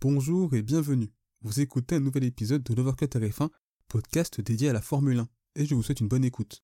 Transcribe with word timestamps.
Bonjour 0.00 0.54
et 0.54 0.62
bienvenue. 0.62 1.10
Vous 1.42 1.58
écoutez 1.58 1.96
un 1.96 2.00
nouvel 2.00 2.22
épisode 2.22 2.62
de 2.62 2.72
l'Overcut 2.72 3.06
RF1, 3.06 3.48
podcast 3.88 4.40
dédié 4.40 4.68
à 4.68 4.72
la 4.72 4.80
Formule 4.80 5.18
1, 5.18 5.28
et 5.56 5.66
je 5.66 5.74
vous 5.74 5.82
souhaite 5.82 5.98
une 5.98 6.06
bonne 6.06 6.24
écoute. 6.24 6.62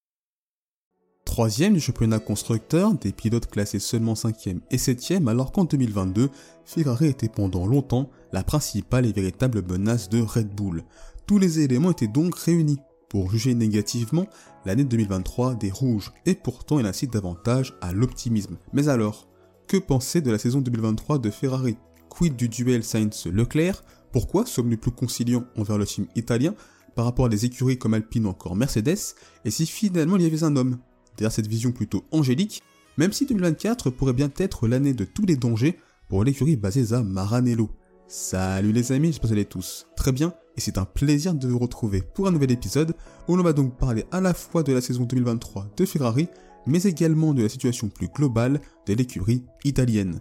Troisième 1.24 1.74
du 1.74 1.80
championnat 1.80 2.20
constructeur, 2.20 2.94
des 2.94 3.10
pilotes 3.10 3.50
classés 3.50 3.80
seulement 3.80 4.14
5e 4.14 4.60
et 4.70 4.76
7e, 4.76 5.28
alors 5.28 5.50
qu'en 5.50 5.64
2022, 5.64 6.30
Ferrari 6.64 7.08
était 7.08 7.28
pendant 7.28 7.66
longtemps 7.66 8.08
la 8.30 8.44
principale 8.44 9.04
et 9.04 9.12
véritable 9.12 9.64
menace 9.68 10.08
de 10.08 10.20
Red 10.20 10.54
Bull. 10.54 10.84
Tous 11.26 11.40
les 11.40 11.58
éléments 11.58 11.90
étaient 11.90 12.06
donc 12.06 12.36
réunis 12.36 12.78
pour 13.08 13.32
juger 13.32 13.54
négativement 13.54 14.28
l'année 14.64 14.84
2023 14.84 15.56
des 15.56 15.72
rouges, 15.72 16.12
et 16.24 16.36
pourtant 16.36 16.78
il 16.78 16.86
incite 16.86 17.12
davantage 17.12 17.74
à 17.80 17.92
l'optimisme. 17.92 18.58
Mais 18.72 18.88
alors, 18.88 19.28
que 19.66 19.76
penser 19.76 20.20
de 20.20 20.30
la 20.30 20.38
saison 20.38 20.60
2023 20.60 21.18
de 21.18 21.30
Ferrari? 21.30 21.76
Quid 22.16 22.36
du 22.36 22.48
duel 22.48 22.84
Sainz-Leclerc? 22.84 23.82
Pourquoi 24.12 24.46
sommes-nous 24.46 24.76
plus 24.76 24.92
conciliants 24.92 25.44
envers 25.56 25.78
le 25.78 25.84
team 25.84 26.06
italien 26.14 26.54
par 26.94 27.06
rapport 27.06 27.26
à 27.26 27.28
des 27.28 27.44
écuries 27.44 27.76
comme 27.76 27.94
Alpine 27.94 28.26
ou 28.26 28.28
encore 28.28 28.54
Mercedes? 28.54 29.16
Et 29.44 29.50
si 29.50 29.66
finalement 29.66 30.16
il 30.16 30.22
y 30.22 30.26
avait 30.26 30.44
un 30.44 30.54
homme 30.54 30.78
Derrière 31.16 31.32
cette 31.32 31.46
vision 31.46 31.72
plutôt 31.72 32.04
angélique, 32.10 32.62
même 32.98 33.12
si 33.12 33.26
2024 33.26 33.90
pourrait 33.90 34.12
bien 34.12 34.30
être 34.36 34.66
l'année 34.66 34.94
de 34.94 35.04
tous 35.04 35.26
les 35.26 35.36
dangers 35.36 35.78
pour 36.08 36.24
l'écurie 36.24 36.56
basée 36.56 36.92
à 36.92 37.02
Maranello. 37.02 37.70
Salut 38.06 38.72
les 38.72 38.92
amis, 38.92 39.08
j'espère 39.08 39.22
que 39.22 39.26
vous 39.28 39.32
allez 39.32 39.44
tous 39.44 39.86
très 39.96 40.12
bien 40.12 40.34
et 40.56 40.60
c'est 40.60 40.78
un 40.78 40.84
plaisir 40.84 41.34
de 41.34 41.48
vous 41.48 41.58
retrouver 41.58 42.02
pour 42.02 42.28
un 42.28 42.32
nouvel 42.32 42.52
épisode 42.52 42.94
où 43.28 43.36
l'on 43.36 43.42
va 43.42 43.52
donc 43.52 43.76
parler 43.76 44.04
à 44.12 44.20
la 44.20 44.34
fois 44.34 44.62
de 44.62 44.72
la 44.72 44.80
saison 44.80 45.04
2023 45.04 45.68
de 45.76 45.84
Ferrari 45.84 46.28
mais 46.66 46.82
également 46.82 47.34
de 47.34 47.42
la 47.42 47.48
situation 47.48 47.88
plus 47.88 48.08
globale 48.08 48.60
de 48.86 48.94
l'écurie 48.94 49.44
italienne. 49.64 50.20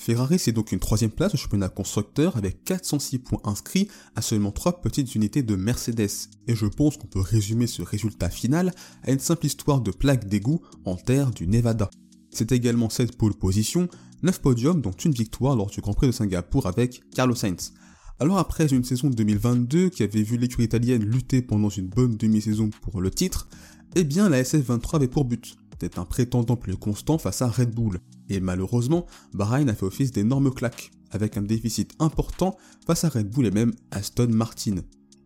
Ferrari 0.00 0.38
c'est 0.38 0.52
donc 0.52 0.72
une 0.72 0.78
troisième 0.78 1.10
place 1.10 1.34
au 1.34 1.36
championnat 1.36 1.68
constructeur 1.68 2.38
avec 2.38 2.64
406 2.64 3.18
points 3.18 3.42
inscrits 3.44 3.88
à 4.16 4.22
seulement 4.22 4.50
3 4.50 4.80
petites 4.80 5.14
unités 5.14 5.42
de 5.42 5.56
Mercedes. 5.56 6.08
Et 6.46 6.54
je 6.54 6.64
pense 6.64 6.96
qu'on 6.96 7.06
peut 7.06 7.20
résumer 7.20 7.66
ce 7.66 7.82
résultat 7.82 8.30
final 8.30 8.72
à 9.02 9.10
une 9.10 9.18
simple 9.18 9.44
histoire 9.44 9.82
de 9.82 9.90
plaque 9.90 10.26
d'égout 10.26 10.62
en 10.86 10.96
terre 10.96 11.30
du 11.30 11.46
Nevada. 11.46 11.90
C'est 12.30 12.50
également 12.50 12.88
cette 12.88 13.18
pole 13.18 13.34
position, 13.34 13.88
9 14.22 14.40
podiums 14.40 14.80
dont 14.80 14.90
une 14.90 15.12
victoire 15.12 15.54
lors 15.54 15.68
du 15.68 15.82
Grand 15.82 15.92
Prix 15.92 16.06
de 16.06 16.12
Singapour 16.12 16.66
avec 16.66 17.02
Carlos 17.14 17.34
Sainz. 17.34 17.74
Alors 18.20 18.38
après 18.38 18.72
une 18.72 18.84
saison 18.84 19.10
2022 19.10 19.90
qui 19.90 20.02
avait 20.02 20.22
vu 20.22 20.38
l'écurie 20.38 20.64
italienne 20.64 21.04
lutter 21.04 21.42
pendant 21.42 21.68
une 21.68 21.88
bonne 21.88 22.16
demi-saison 22.16 22.70
pour 22.80 23.02
le 23.02 23.10
titre, 23.10 23.48
eh 23.96 24.04
bien 24.04 24.30
la 24.30 24.42
SF23 24.42 24.96
avait 24.96 25.08
pour 25.08 25.26
but 25.26 25.58
d'être 25.80 25.98
un 25.98 26.04
prétendant 26.04 26.56
plus 26.56 26.76
constant 26.76 27.18
face 27.18 27.42
à 27.42 27.48
Red 27.48 27.74
Bull. 27.74 27.98
Et 28.28 28.40
malheureusement, 28.40 29.06
Bahreïn 29.34 29.68
a 29.68 29.74
fait 29.74 29.86
office 29.86 30.12
d'énormes 30.12 30.52
claques, 30.52 30.92
avec 31.10 31.36
un 31.36 31.42
déficit 31.42 31.94
important 31.98 32.56
face 32.86 33.04
à 33.04 33.08
Red 33.08 33.28
Bull 33.28 33.46
et 33.46 33.50
même 33.50 33.72
Aston 33.90 34.28
Martin. 34.28 34.76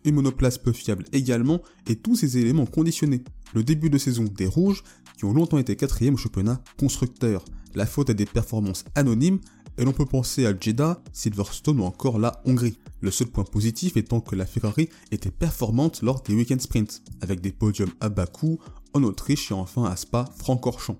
Une 0.05 0.15
monoplace 0.15 0.59
peu 0.59 0.73
fiable 0.73 1.05
également, 1.13 1.61
et 1.87 1.97
tous 1.97 2.17
ces 2.17 2.39
éléments 2.39 2.67
conditionnés. 2.67 3.25
Le 3.55 3.63
début 3.63 3.91
de 3.91 3.99
saison 3.99 4.25
des 4.25 4.47
Rouges, 4.47 4.83
qui 5.17 5.25
ont 5.25 5.33
longtemps 5.33 5.59
été 5.59 5.77
quatrième 5.77 6.15
au 6.15 6.19
championnat 6.19 6.63
constructeur. 6.79 7.45
La 7.75 7.87
faute 7.87 8.11
à 8.11 8.15
des 8.15 8.27
performances 8.27 8.85
anonymes, 8.95 9.41
et 9.77 9.85
l'on 9.85 9.93
peut 9.93 10.07
penser 10.07 10.47
à 10.47 10.55
Jeddah, 10.59 11.03
Silverstone 11.13 11.81
ou 11.81 11.85
encore 11.85 12.19
la 12.19 12.41
Hongrie. 12.45 12.79
Le 13.01 13.11
seul 13.11 13.27
point 13.27 13.45
positif 13.45 13.97
étant 13.97 14.21
que 14.21 14.37
la 14.37 14.47
Ferrari 14.47 14.89
était 15.11 15.31
performante 15.31 16.03
lors 16.03 16.23
des 16.23 16.35
week-end 16.35 16.59
sprints, 16.59 17.03
avec 17.21 17.41
des 17.41 17.53
podiums 17.53 17.93
à 18.01 18.09
Bakou, 18.09 18.59
en 18.95 19.03
Autriche 19.03 19.51
et 19.51 19.55
enfin 19.55 19.85
à 19.85 19.97
Spa-Francorchamps. 19.97 20.99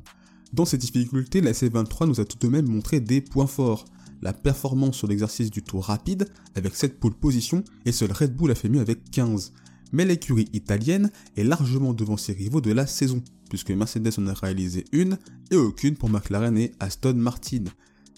Dans 0.53 0.65
ces 0.65 0.79
difficultés, 0.79 1.41
la 1.41 1.53
C23 1.53 2.07
nous 2.07 2.21
a 2.21 2.25
tout 2.25 2.39
de 2.39 2.49
même 2.49 2.69
montré 2.69 3.01
des 3.01 3.21
points 3.21 3.47
forts. 3.47 3.87
La 4.23 4.33
performance 4.33 4.97
sur 4.97 5.09
l'exercice 5.09 5.51
du 5.51 5.63
tour 5.63 5.85
rapide, 5.85 6.29
avec 6.55 6.75
7 6.75 7.01
pole 7.01 7.15
positions, 7.15 7.65
et 7.85 7.93
seul 7.93 8.13
Red 8.13 8.37
Bull 8.37 8.51
a 8.51 8.55
fait 8.55 8.69
mieux 8.69 8.81
avec 8.81 9.11
15. 9.11 9.53
Mais 9.93 10.05
l'écurie 10.05 10.49
italienne 10.53 11.11
est 11.37 11.45
largement 11.45 11.93
devant 11.93 12.17
ses 12.17 12.33
rivaux 12.33 12.61
de 12.61 12.73
la 12.73 12.87
saison, 12.87 13.23
puisque 13.49 13.71
Mercedes 13.71 14.13
en 14.19 14.27
a 14.27 14.35
réalisé 14.35 14.85
une, 14.93 15.19
et 15.51 15.57
aucune 15.57 15.97
pour 15.97 16.09
McLaren 16.09 16.57
et 16.57 16.73
Aston 16.81 17.15
Martin. 17.15 17.65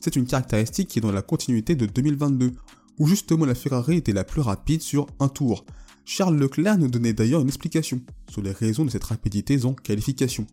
C'est 0.01 0.17
une 0.17 0.27
caractéristique 0.27 0.89
qui 0.89 0.99
est 0.99 1.03
dans 1.03 1.13
la 1.13 1.23
continuité 1.23 1.75
de 1.75 1.87
2022, 1.87 2.53
où 2.99 3.07
justement 3.07 3.45
la 3.45 3.55
Ferrari 3.55 3.97
était 3.97 4.13
la 4.13 4.25
plus 4.25 4.43
rapide 4.43 4.83
sur 4.83 5.07
un 5.21 5.29
tour. 5.29 5.65
Charles 6.09 6.39
Leclerc 6.39 6.79
nous 6.79 6.87
donnait 6.87 7.13
d'ailleurs 7.13 7.41
une 7.41 7.49
explication 7.49 8.01
sur 8.31 8.41
les 8.41 8.53
raisons 8.53 8.85
de 8.85 8.91
cette 8.91 9.03
rapidité 9.03 9.65
en 9.65 9.75
qualification. 9.75 10.47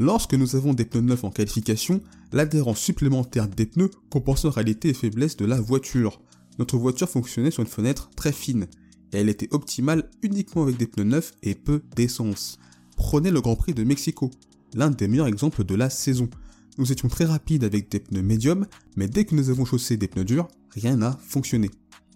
Lorsque 0.00 0.34
nous 0.34 0.56
avons 0.56 0.74
des 0.74 0.84
pneus 0.84 1.02
neufs 1.02 1.22
en 1.22 1.30
qualification, 1.30 2.02
l'adhérence 2.32 2.80
supplémentaire 2.80 3.46
des 3.46 3.66
pneus 3.66 3.92
compense 4.10 4.44
en 4.44 4.50
réalité 4.50 4.88
les 4.88 4.94
faiblesses 4.94 5.36
de 5.36 5.44
la 5.44 5.60
voiture. 5.60 6.20
Notre 6.58 6.76
voiture 6.76 7.08
fonctionnait 7.08 7.52
sur 7.52 7.62
une 7.62 7.68
fenêtre 7.68 8.10
très 8.16 8.32
fine, 8.32 8.66
et 9.12 9.18
elle 9.18 9.28
était 9.28 9.54
optimale 9.54 10.10
uniquement 10.22 10.64
avec 10.64 10.76
des 10.76 10.88
pneus 10.88 11.04
neufs 11.04 11.32
et 11.44 11.54
peu 11.54 11.82
d'essence. 11.94 12.58
Prenez 12.96 13.30
le 13.30 13.40
Grand 13.40 13.54
Prix 13.54 13.74
de 13.74 13.84
Mexico, 13.84 14.32
l'un 14.74 14.90
des 14.90 15.06
meilleurs 15.06 15.28
exemples 15.28 15.62
de 15.62 15.74
la 15.76 15.88
saison. 15.88 16.28
Nous 16.78 16.90
étions 16.90 17.08
très 17.08 17.26
rapides 17.26 17.62
avec 17.62 17.88
des 17.92 18.00
pneus 18.00 18.22
médiums, 18.22 18.66
mais 18.96 19.06
dès 19.06 19.24
que 19.24 19.36
nous 19.36 19.50
avons 19.50 19.64
chaussé 19.64 19.96
des 19.96 20.08
pneus 20.08 20.24
durs, 20.24 20.48
rien 20.72 20.96
n'a 20.96 21.16
fonctionné. 21.22 21.70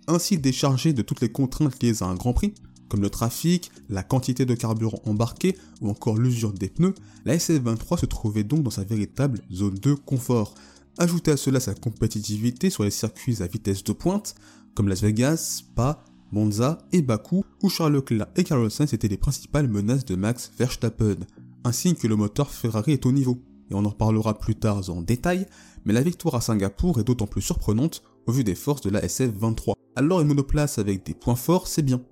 Ainsi 0.06 0.38
déchargé 0.38 0.92
de 0.92 1.02
toutes 1.02 1.20
les 1.20 1.30
contraintes 1.30 1.82
liées 1.82 2.02
à 2.02 2.06
un 2.06 2.14
Grand 2.14 2.32
Prix, 2.32 2.54
comme 2.88 3.02
le 3.02 3.10
trafic, 3.10 3.70
la 3.88 4.02
quantité 4.02 4.44
de 4.44 4.54
carburant 4.54 5.00
embarqué 5.06 5.56
ou 5.80 5.88
encore 5.88 6.18
l'usure 6.18 6.52
des 6.52 6.68
pneus, 6.68 6.94
la 7.24 7.36
SF23 7.36 7.98
se 7.98 8.06
trouvait 8.06 8.44
donc 8.44 8.62
dans 8.62 8.70
sa 8.70 8.84
véritable 8.84 9.40
zone 9.50 9.74
de 9.74 9.94
confort. 9.94 10.54
Ajoutez 10.98 11.32
à 11.32 11.36
cela 11.36 11.58
sa 11.58 11.74
compétitivité 11.74 12.70
sur 12.70 12.84
les 12.84 12.90
circuits 12.90 13.42
à 13.42 13.46
vitesse 13.46 13.82
de 13.82 13.92
pointe, 13.92 14.34
comme 14.74 14.88
Las 14.88 15.02
Vegas, 15.02 15.58
Spa, 15.58 16.04
Monza 16.30 16.78
et 16.92 17.02
Baku, 17.02 17.44
où 17.62 17.68
Charles 17.68 17.94
Leclerc 17.94 18.28
et 18.36 18.44
Carlos 18.44 18.70
Sainz 18.70 18.92
étaient 18.92 19.08
les 19.08 19.16
principales 19.16 19.68
menaces 19.68 20.04
de 20.04 20.16
Max 20.16 20.52
Verstappen, 20.58 21.16
ainsi 21.64 21.94
que 21.94 22.06
le 22.06 22.16
moteur 22.16 22.50
Ferrari 22.50 22.92
est 22.92 23.06
au 23.06 23.12
niveau. 23.12 23.38
Et 23.70 23.74
on 23.74 23.84
en 23.84 23.90
reparlera 23.90 24.38
plus 24.38 24.56
tard 24.56 24.90
en 24.90 25.02
détail, 25.02 25.46
mais 25.84 25.92
la 25.92 26.02
victoire 26.02 26.34
à 26.34 26.40
Singapour 26.40 27.00
est 27.00 27.04
d'autant 27.04 27.26
plus 27.26 27.42
surprenante 27.42 28.02
au 28.26 28.32
vu 28.32 28.44
des 28.44 28.54
forces 28.54 28.82
de 28.82 28.90
la 28.90 29.00
SF23. 29.00 29.74
Alors 29.96 30.20
une 30.20 30.28
monoplace 30.28 30.78
avec 30.78 31.04
des 31.04 31.14
points 31.14 31.36
forts, 31.36 31.68
c'est 31.68 31.82
bien, 31.82 32.02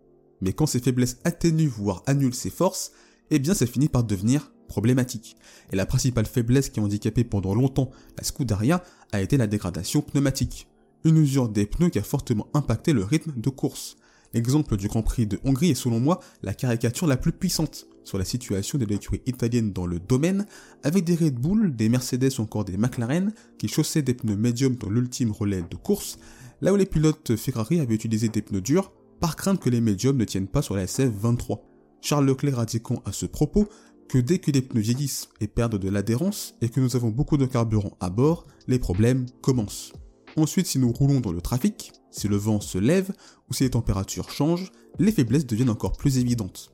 mais 0.41 0.53
quand 0.53 0.67
ses 0.67 0.81
faiblesses 0.81 1.19
atténuent 1.25 1.69
voire 1.69 2.03
annulent 2.07 2.35
ses 2.35 2.51
forces, 2.51 2.93
eh 3.31 3.39
bien 3.39 3.55
ça 3.55 3.67
finit 3.67 3.89
par 3.89 4.05
devenir 4.05 4.53
problématique. 4.69 5.37
Et 5.71 5.77
la 5.77 5.87
principale 5.87 6.27
faiblesse 6.27 6.71
qui 6.71 6.81
a 6.81 6.83
handicapé 6.83 7.25
pendant 7.25 7.55
longtemps 7.55 7.91
la 8.17 8.25
Scuderia 8.25 8.83
a 9.13 9.21
été 9.21 9.37
la 9.37 9.47
dégradation 9.47 10.01
pneumatique. 10.01 10.69
Une 11.05 11.19
usure 11.19 11.49
des 11.49 11.67
pneus 11.67 11.91
qui 11.91 11.99
a 11.99 12.03
fortement 12.03 12.49
impacté 12.55 12.93
le 12.93 13.05
rythme 13.05 13.33
de 13.37 13.51
course. 13.51 13.97
L'exemple 14.35 14.77
du 14.77 14.89
Grand 14.89 15.03
Prix 15.03 15.27
de 15.27 15.39
Hongrie 15.45 15.71
est 15.71 15.75
selon 15.75 16.01
moi 16.01 16.21
la 16.43 16.55
caricature 16.55 17.07
la 17.07 17.17
plus 17.17 17.33
puissante 17.33 17.87
sur 18.05 18.19
la 18.19 18.25
situation 18.25 18.79
de 18.79 18.85
l'écurie 18.85 19.23
italienne 19.27 19.73
dans 19.73 19.87
le 19.87 19.99
domaine, 19.99 20.47
avec 20.83 21.05
des 21.05 21.15
Red 21.15 21.35
Bull, 21.35 21.75
des 21.75 21.89
Mercedes 21.89 22.39
ou 22.39 22.43
encore 22.43 22.65
des 22.65 22.77
McLaren 22.77 23.33
qui 23.59 23.69
chaussaient 23.69 24.03
des 24.03 24.15
pneus 24.15 24.37
médiums 24.37 24.77
dans 24.77 24.91
l'ultime 24.91 25.33
relais 25.33 25.63
de 25.69 25.77
course, 25.77 26.19
là 26.61 26.73
où 26.73 26.77
les 26.77 26.87
pilotes 26.87 27.37
Ferrari 27.37 27.81
avaient 27.81 27.95
utilisé 27.95 28.29
des 28.29 28.43
pneus 28.43 28.61
durs 28.61 28.93
par 29.21 29.37
crainte 29.37 29.61
que 29.61 29.71
les 29.71 29.81
médiums 29.81 30.17
ne 30.17 30.25
tiennent 30.25 30.49
pas 30.49 30.63
sur 30.63 30.75
la 30.75 30.87
SF23. 30.87 31.61
Charles 32.01 32.27
Leclerc 32.27 32.59
indiquant 32.59 33.03
à 33.05 33.13
ce 33.13 33.27
propos 33.27 33.69
que 34.09 34.19
dès 34.19 34.39
que 34.39 34.51
les 34.51 34.63
pneus 34.63 34.83
vieillissent 34.83 35.29
et 35.41 35.47
perdent 35.47 35.79
de 35.79 35.89
l'adhérence 35.89 36.55
et 36.61 36.69
que 36.69 36.81
nous 36.81 36.97
avons 36.97 37.11
beaucoup 37.11 37.37
de 37.37 37.47
carburant 37.47 37.97
à 38.01 38.11
bord, 38.11 38.47
les 38.67 38.79
problèmes 38.79 39.27
commencent. 39.41 39.93
Ensuite, 40.37 40.67
si 40.67 40.79
nous 40.79 40.93
roulons 40.93 41.21
dans 41.21 41.33
le 41.33 41.41
trafic, 41.41 41.93
si 42.11 42.29
le 42.29 42.37
vent 42.37 42.61
se 42.61 42.79
lève 42.79 43.13
ou 43.49 43.55
si 43.55 43.65
les 43.65 43.71
températures 43.71 44.31
changent, 44.31 44.73
les 44.99 45.13
faiblesses 45.13 45.47
deviennent 45.47 45.71
encore 45.71 45.97
plus 45.97 46.19
évidentes. 46.19 46.73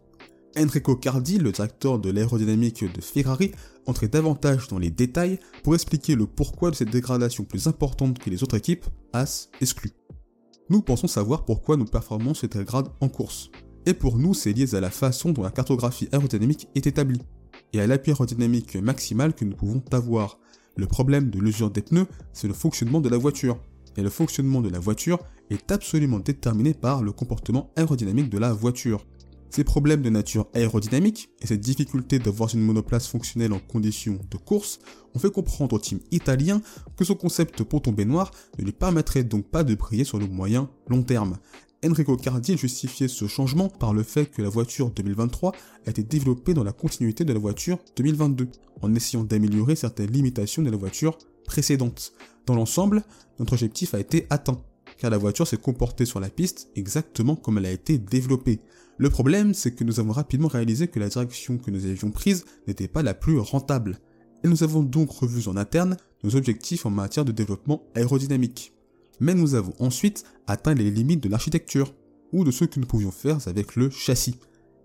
Enrico 0.56 0.96
Cardi, 0.96 1.38
le 1.38 1.52
directeur 1.52 1.98
de 1.98 2.10
l'aérodynamique 2.10 2.84
de 2.84 3.00
Ferrari, 3.00 3.52
entrait 3.86 4.08
davantage 4.08 4.68
dans 4.68 4.78
les 4.78 4.90
détails 4.90 5.38
pour 5.62 5.74
expliquer 5.74 6.14
le 6.14 6.26
pourquoi 6.26 6.70
de 6.70 6.76
cette 6.76 6.90
dégradation 6.90 7.44
plus 7.44 7.66
importante 7.66 8.18
que 8.18 8.30
les 8.30 8.42
autres 8.42 8.56
équipes, 8.56 8.86
As 9.12 9.48
exclus 9.60 9.92
nous 10.70 10.82
pensons 10.82 11.06
savoir 11.06 11.44
pourquoi 11.44 11.76
nos 11.76 11.86
performances 11.86 12.40
se 12.40 12.46
dégradent 12.46 12.92
en 13.00 13.08
course. 13.08 13.50
Et 13.86 13.94
pour 13.94 14.18
nous, 14.18 14.34
c'est 14.34 14.52
lié 14.52 14.74
à 14.74 14.80
la 14.80 14.90
façon 14.90 15.32
dont 15.32 15.42
la 15.42 15.50
cartographie 15.50 16.08
aérodynamique 16.12 16.68
est 16.74 16.86
établie, 16.86 17.22
et 17.72 17.80
à 17.80 17.86
l'appui 17.86 18.10
aérodynamique 18.10 18.76
maximal 18.76 19.34
que 19.34 19.44
nous 19.44 19.56
pouvons 19.56 19.82
avoir. 19.92 20.38
Le 20.76 20.86
problème 20.86 21.30
de 21.30 21.38
l'usure 21.38 21.70
des 21.70 21.82
pneus, 21.82 22.06
c'est 22.32 22.48
le 22.48 22.54
fonctionnement 22.54 23.00
de 23.00 23.08
la 23.08 23.16
voiture. 23.16 23.58
Et 23.96 24.02
le 24.02 24.10
fonctionnement 24.10 24.60
de 24.60 24.68
la 24.68 24.78
voiture 24.78 25.18
est 25.50 25.72
absolument 25.72 26.18
déterminé 26.18 26.74
par 26.74 27.02
le 27.02 27.12
comportement 27.12 27.70
aérodynamique 27.76 28.28
de 28.28 28.38
la 28.38 28.52
voiture. 28.52 29.04
Ces 29.50 29.64
problèmes 29.64 30.02
de 30.02 30.10
nature 30.10 30.46
aérodynamique 30.54 31.30
et 31.40 31.46
cette 31.46 31.60
difficulté 31.60 32.18
d'avoir 32.18 32.54
une 32.54 32.60
monoplace 32.60 33.08
fonctionnelle 33.08 33.52
en 33.52 33.58
conditions 33.58 34.18
de 34.30 34.36
course 34.36 34.78
ont 35.14 35.18
fait 35.18 35.32
comprendre 35.32 35.74
au 35.74 35.78
team 35.78 36.00
italien 36.10 36.60
que 36.96 37.04
son 37.04 37.14
concept 37.14 37.62
pour 37.62 37.80
tomber 37.82 38.04
noir 38.04 38.30
ne 38.58 38.64
lui 38.64 38.72
permettrait 38.72 39.24
donc 39.24 39.46
pas 39.46 39.64
de 39.64 39.74
briller 39.74 40.04
sur 40.04 40.18
le 40.18 40.26
moyen 40.26 40.68
long 40.88 41.02
terme. 41.02 41.38
Enrico 41.84 42.16
Cardi 42.16 42.56
justifiait 42.56 43.08
ce 43.08 43.26
changement 43.28 43.68
par 43.68 43.94
le 43.94 44.02
fait 44.02 44.26
que 44.26 44.42
la 44.42 44.48
voiture 44.48 44.90
2023 44.90 45.52
a 45.86 45.90
été 45.90 46.02
développée 46.02 46.52
dans 46.52 46.64
la 46.64 46.72
continuité 46.72 47.24
de 47.24 47.32
la 47.32 47.38
voiture 47.38 47.78
2022, 47.96 48.48
en 48.82 48.94
essayant 48.94 49.22
d'améliorer 49.22 49.76
certaines 49.76 50.10
limitations 50.10 50.62
de 50.62 50.70
la 50.70 50.76
voiture 50.76 51.16
précédente. 51.44 52.12
Dans 52.46 52.56
l'ensemble, 52.56 53.04
notre 53.38 53.52
objectif 53.52 53.94
a 53.94 54.00
été 54.00 54.26
atteint. 54.28 54.60
Car 54.98 55.10
la 55.10 55.18
voiture 55.18 55.46
s'est 55.46 55.56
comportée 55.56 56.04
sur 56.04 56.20
la 56.20 56.28
piste 56.28 56.68
exactement 56.76 57.36
comme 57.36 57.58
elle 57.58 57.66
a 57.66 57.72
été 57.72 57.98
développée. 57.98 58.60
Le 58.98 59.10
problème, 59.10 59.54
c'est 59.54 59.70
que 59.70 59.84
nous 59.84 60.00
avons 60.00 60.12
rapidement 60.12 60.48
réalisé 60.48 60.88
que 60.88 60.98
la 60.98 61.08
direction 61.08 61.56
que 61.56 61.70
nous 61.70 61.86
avions 61.86 62.10
prise 62.10 62.44
n'était 62.66 62.88
pas 62.88 63.02
la 63.02 63.14
plus 63.14 63.38
rentable. 63.38 63.98
Et 64.44 64.48
nous 64.48 64.64
avons 64.64 64.82
donc 64.82 65.10
revu 65.10 65.48
en 65.48 65.56
interne 65.56 65.96
nos 66.24 66.34
objectifs 66.34 66.84
en 66.84 66.90
matière 66.90 67.24
de 67.24 67.32
développement 67.32 67.84
aérodynamique. 67.94 68.72
Mais 69.20 69.34
nous 69.34 69.54
avons 69.54 69.72
ensuite 69.78 70.24
atteint 70.46 70.74
les 70.74 70.90
limites 70.90 71.22
de 71.22 71.28
l'architecture, 71.28 71.94
ou 72.32 72.44
de 72.44 72.50
ce 72.50 72.64
que 72.64 72.78
nous 72.78 72.86
pouvions 72.86 73.10
faire 73.10 73.38
avec 73.46 73.76
le 73.76 73.90
châssis. 73.90 74.36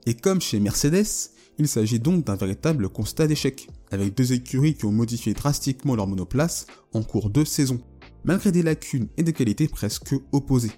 Et 0.05 0.13
comme 0.13 0.41
chez 0.41 0.59
Mercedes, 0.59 1.31
il 1.59 1.67
s'agit 1.67 1.99
donc 1.99 2.25
d'un 2.25 2.35
véritable 2.35 2.89
constat 2.89 3.27
d'échec, 3.27 3.69
avec 3.91 4.15
deux 4.15 4.33
écuries 4.33 4.75
qui 4.75 4.85
ont 4.85 4.91
modifié 4.91 5.33
drastiquement 5.33 5.95
leur 5.95 6.07
monoplace 6.07 6.65
en 6.93 7.03
cours 7.03 7.29
de 7.29 7.43
saison, 7.43 7.79
malgré 8.25 8.51
des 8.51 8.63
lacunes 8.63 9.07
et 9.17 9.23
des 9.23 9.33
qualités 9.33 9.67
presque 9.67 10.15
opposées. 10.31 10.71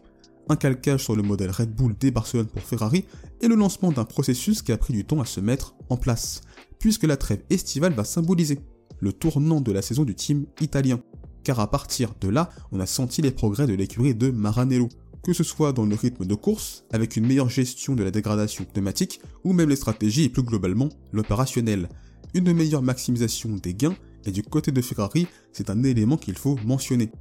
Un 0.47 0.56
calcage 0.56 1.03
sur 1.03 1.15
le 1.15 1.24
modèle 1.24 1.51
Red 1.51 1.74
Bull 1.74 1.95
des 2.00 2.12
Barcelone 2.12 2.47
pour 2.47 2.62
Ferrari 2.62 3.06
et 3.42 3.47
le 3.47 3.56
lancement 3.56 3.92
d'un 3.92 4.06
processus 4.06 4.62
qui 4.62 4.71
a 4.71 4.77
pris 4.77 4.94
du 4.94 5.03
temps 5.03 5.21
à 5.21 5.25
se 5.25 5.39
mettre 5.39 5.75
en 5.89 5.97
place, 5.97 6.42
puisque 6.80 7.03
la 7.03 7.18
trêve 7.18 7.44
estivale 7.50 7.94
va 7.94 8.03
symboliser 8.03 8.59
le 9.00 9.12
tournant 9.12 9.62
de 9.62 9.71
la 9.71 9.81
saison 9.81 10.03
du 10.03 10.15
team 10.15 10.45
italien. 10.62 11.01
Car 11.44 11.59
à 11.59 11.69
partir 11.69 12.13
de 12.21 12.30
là, 12.30 12.50
on 12.71 12.80
a 12.80 12.86
senti 12.86 13.21
les 13.21 13.31
progrès 13.31 13.68
de 13.68 13.74
l'écurie 13.74 14.15
de 14.15 14.30
Maranello, 14.30 14.89
que 15.24 15.33
ce 15.33 15.44
soit 15.44 15.74
dans 15.74 15.86
le 15.86 15.95
rythme 15.95 16.25
de 16.25 16.36
course, 16.36 16.86
avec 16.91 17.15
une 17.15 17.25
meilleure 17.25 17.50
gestion 17.50 17.95
de 17.95 18.03
la 18.03 18.12
dégradation 18.12 18.65
pneumatique, 18.65 19.21
ou 19.44 19.53
même 19.53 19.69
les 19.69 19.75
stratégies 19.75 20.24
et 20.24 20.30
plus 20.30 20.44
globalement 20.44 20.89
l'opérationnel. 21.12 21.89
Une 22.36 22.53
meilleure 22.53 22.83
maximisation 22.83 23.50
des 23.56 23.74
gains, 23.74 23.95
et 24.25 24.31
du 24.31 24.44
côté 24.44 24.71
de 24.71 24.81
Ferrari, 24.81 25.27
c'est 25.51 25.69
un 25.69 25.83
élément 25.83 26.18
qu'il 26.18 26.38
faut 26.38 26.57
mentionner. 26.65 27.12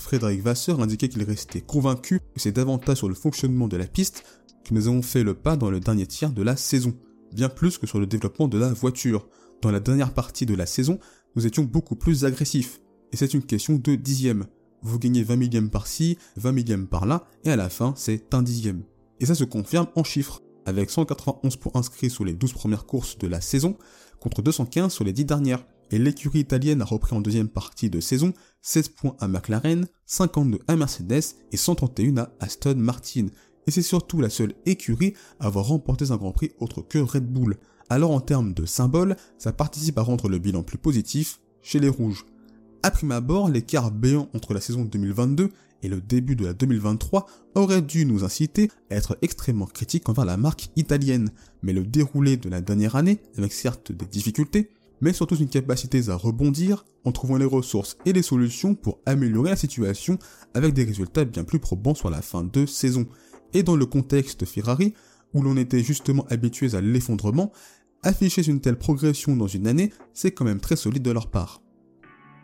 Frédéric 0.00 0.42
Vasseur 0.42 0.80
indiquait 0.80 1.08
qu'il 1.08 1.22
restait 1.22 1.60
convaincu 1.60 2.20
que 2.34 2.40
c'est 2.40 2.52
davantage 2.52 2.98
sur 2.98 3.08
le 3.08 3.14
fonctionnement 3.14 3.68
de 3.68 3.76
la 3.76 3.86
piste 3.86 4.24
que 4.64 4.74
nous 4.74 4.88
avons 4.88 5.02
fait 5.02 5.22
le 5.22 5.34
pas 5.34 5.56
dans 5.56 5.70
le 5.70 5.80
dernier 5.80 6.06
tiers 6.06 6.32
de 6.32 6.42
la 6.42 6.56
saison, 6.56 6.94
bien 7.32 7.48
plus 7.48 7.78
que 7.78 7.86
sur 7.86 8.00
le 8.00 8.06
développement 8.06 8.48
de 8.48 8.58
la 8.58 8.72
voiture. 8.72 9.28
Dans 9.62 9.70
la 9.70 9.80
dernière 9.80 10.14
partie 10.14 10.46
de 10.46 10.54
la 10.54 10.66
saison, 10.66 10.98
nous 11.36 11.46
étions 11.46 11.64
beaucoup 11.64 11.96
plus 11.96 12.24
agressifs, 12.24 12.80
et 13.12 13.16
c'est 13.16 13.34
une 13.34 13.42
question 13.42 13.76
de 13.76 13.94
dixième 13.94 14.46
vous 14.82 14.98
gagnez 14.98 15.22
20 15.22 15.36
millièmes 15.36 15.70
par-ci, 15.70 16.18
20 16.36 16.52
millièmes 16.52 16.86
par-là, 16.86 17.26
et 17.44 17.50
à 17.50 17.56
la 17.56 17.68
fin, 17.68 17.92
c'est 17.96 18.34
un 18.34 18.42
dixième. 18.42 18.82
Et 19.20 19.26
ça 19.26 19.34
se 19.34 19.44
confirme 19.44 19.88
en 19.94 20.04
chiffres, 20.04 20.40
avec 20.66 20.90
191 20.90 21.56
points 21.56 21.72
inscrits 21.74 22.10
sur 22.10 22.24
les 22.24 22.34
12 22.34 22.52
premières 22.52 22.86
courses 22.86 23.18
de 23.18 23.26
la 23.26 23.40
saison, 23.40 23.76
contre 24.20 24.42
215 24.42 24.92
sur 24.92 25.04
les 25.04 25.12
10 25.12 25.24
dernières. 25.24 25.64
Et 25.90 25.98
l'écurie 25.98 26.40
italienne 26.40 26.82
a 26.82 26.84
repris 26.84 27.14
en 27.14 27.20
deuxième 27.20 27.48
partie 27.48 27.90
de 27.90 28.00
saison 28.00 28.32
16 28.62 28.90
points 28.90 29.16
à 29.18 29.26
McLaren, 29.26 29.86
52 30.06 30.60
à 30.68 30.76
Mercedes 30.76 31.34
et 31.50 31.56
131 31.56 32.18
à 32.18 32.30
Aston 32.40 32.76
Martin. 32.76 33.26
Et 33.66 33.70
c'est 33.70 33.82
surtout 33.82 34.20
la 34.20 34.30
seule 34.30 34.54
écurie 34.66 35.14
à 35.40 35.46
avoir 35.46 35.66
remporté 35.66 36.10
un 36.10 36.16
Grand 36.16 36.32
Prix 36.32 36.52
autre 36.60 36.82
que 36.82 36.98
Red 36.98 37.26
Bull. 37.26 37.56
Alors 37.88 38.12
en 38.12 38.20
termes 38.20 38.54
de 38.54 38.66
symbole, 38.66 39.16
ça 39.38 39.52
participe 39.52 39.98
à 39.98 40.02
rendre 40.02 40.28
le 40.28 40.38
bilan 40.38 40.62
plus 40.62 40.78
positif 40.78 41.40
chez 41.60 41.80
les 41.80 41.88
rouges. 41.88 42.24
A 42.82 42.90
prime 42.90 43.12
abord, 43.12 43.48
l'écart 43.48 43.90
béant 43.90 44.28
entre 44.32 44.54
la 44.54 44.60
saison 44.60 44.84
2022 44.84 45.50
et 45.82 45.88
le 45.88 46.00
début 46.00 46.36
de 46.36 46.44
la 46.44 46.52
2023 46.52 47.26
aurait 47.54 47.82
dû 47.82 48.06
nous 48.06 48.24
inciter 48.24 48.70
à 48.90 48.96
être 48.96 49.18
extrêmement 49.22 49.66
critiques 49.66 50.08
envers 50.08 50.24
la 50.24 50.36
marque 50.36 50.70
italienne, 50.76 51.30
mais 51.62 51.72
le 51.72 51.84
déroulé 51.84 52.36
de 52.36 52.48
la 52.48 52.60
dernière 52.60 52.96
année, 52.96 53.20
avec 53.36 53.52
certes 53.52 53.92
des 53.92 54.06
difficultés, 54.06 54.70
mais 55.00 55.12
surtout 55.12 55.36
une 55.36 55.48
capacité 55.48 56.08
à 56.08 56.14
rebondir 56.14 56.84
en 57.04 57.12
trouvant 57.12 57.36
les 57.36 57.44
ressources 57.44 57.96
et 58.04 58.12
les 58.12 58.22
solutions 58.22 58.74
pour 58.74 59.00
améliorer 59.06 59.50
la 59.50 59.56
situation 59.56 60.18
avec 60.54 60.74
des 60.74 60.84
résultats 60.84 61.24
bien 61.24 61.44
plus 61.44 61.58
probants 61.58 61.94
sur 61.94 62.10
la 62.10 62.22
fin 62.22 62.44
de 62.44 62.66
saison. 62.66 63.06
Et 63.54 63.62
dans 63.62 63.76
le 63.76 63.86
contexte 63.86 64.44
Ferrari, 64.44 64.94
où 65.34 65.42
l'on 65.42 65.56
était 65.56 65.82
justement 65.82 66.26
habitué 66.28 66.74
à 66.74 66.80
l'effondrement, 66.80 67.52
afficher 68.02 68.46
une 68.46 68.60
telle 68.60 68.78
progression 68.78 69.36
dans 69.36 69.46
une 69.46 69.66
année, 69.66 69.92
c'est 70.14 70.32
quand 70.32 70.44
même 70.44 70.60
très 70.60 70.76
solide 70.76 71.02
de 71.02 71.10
leur 71.10 71.30
part. 71.30 71.62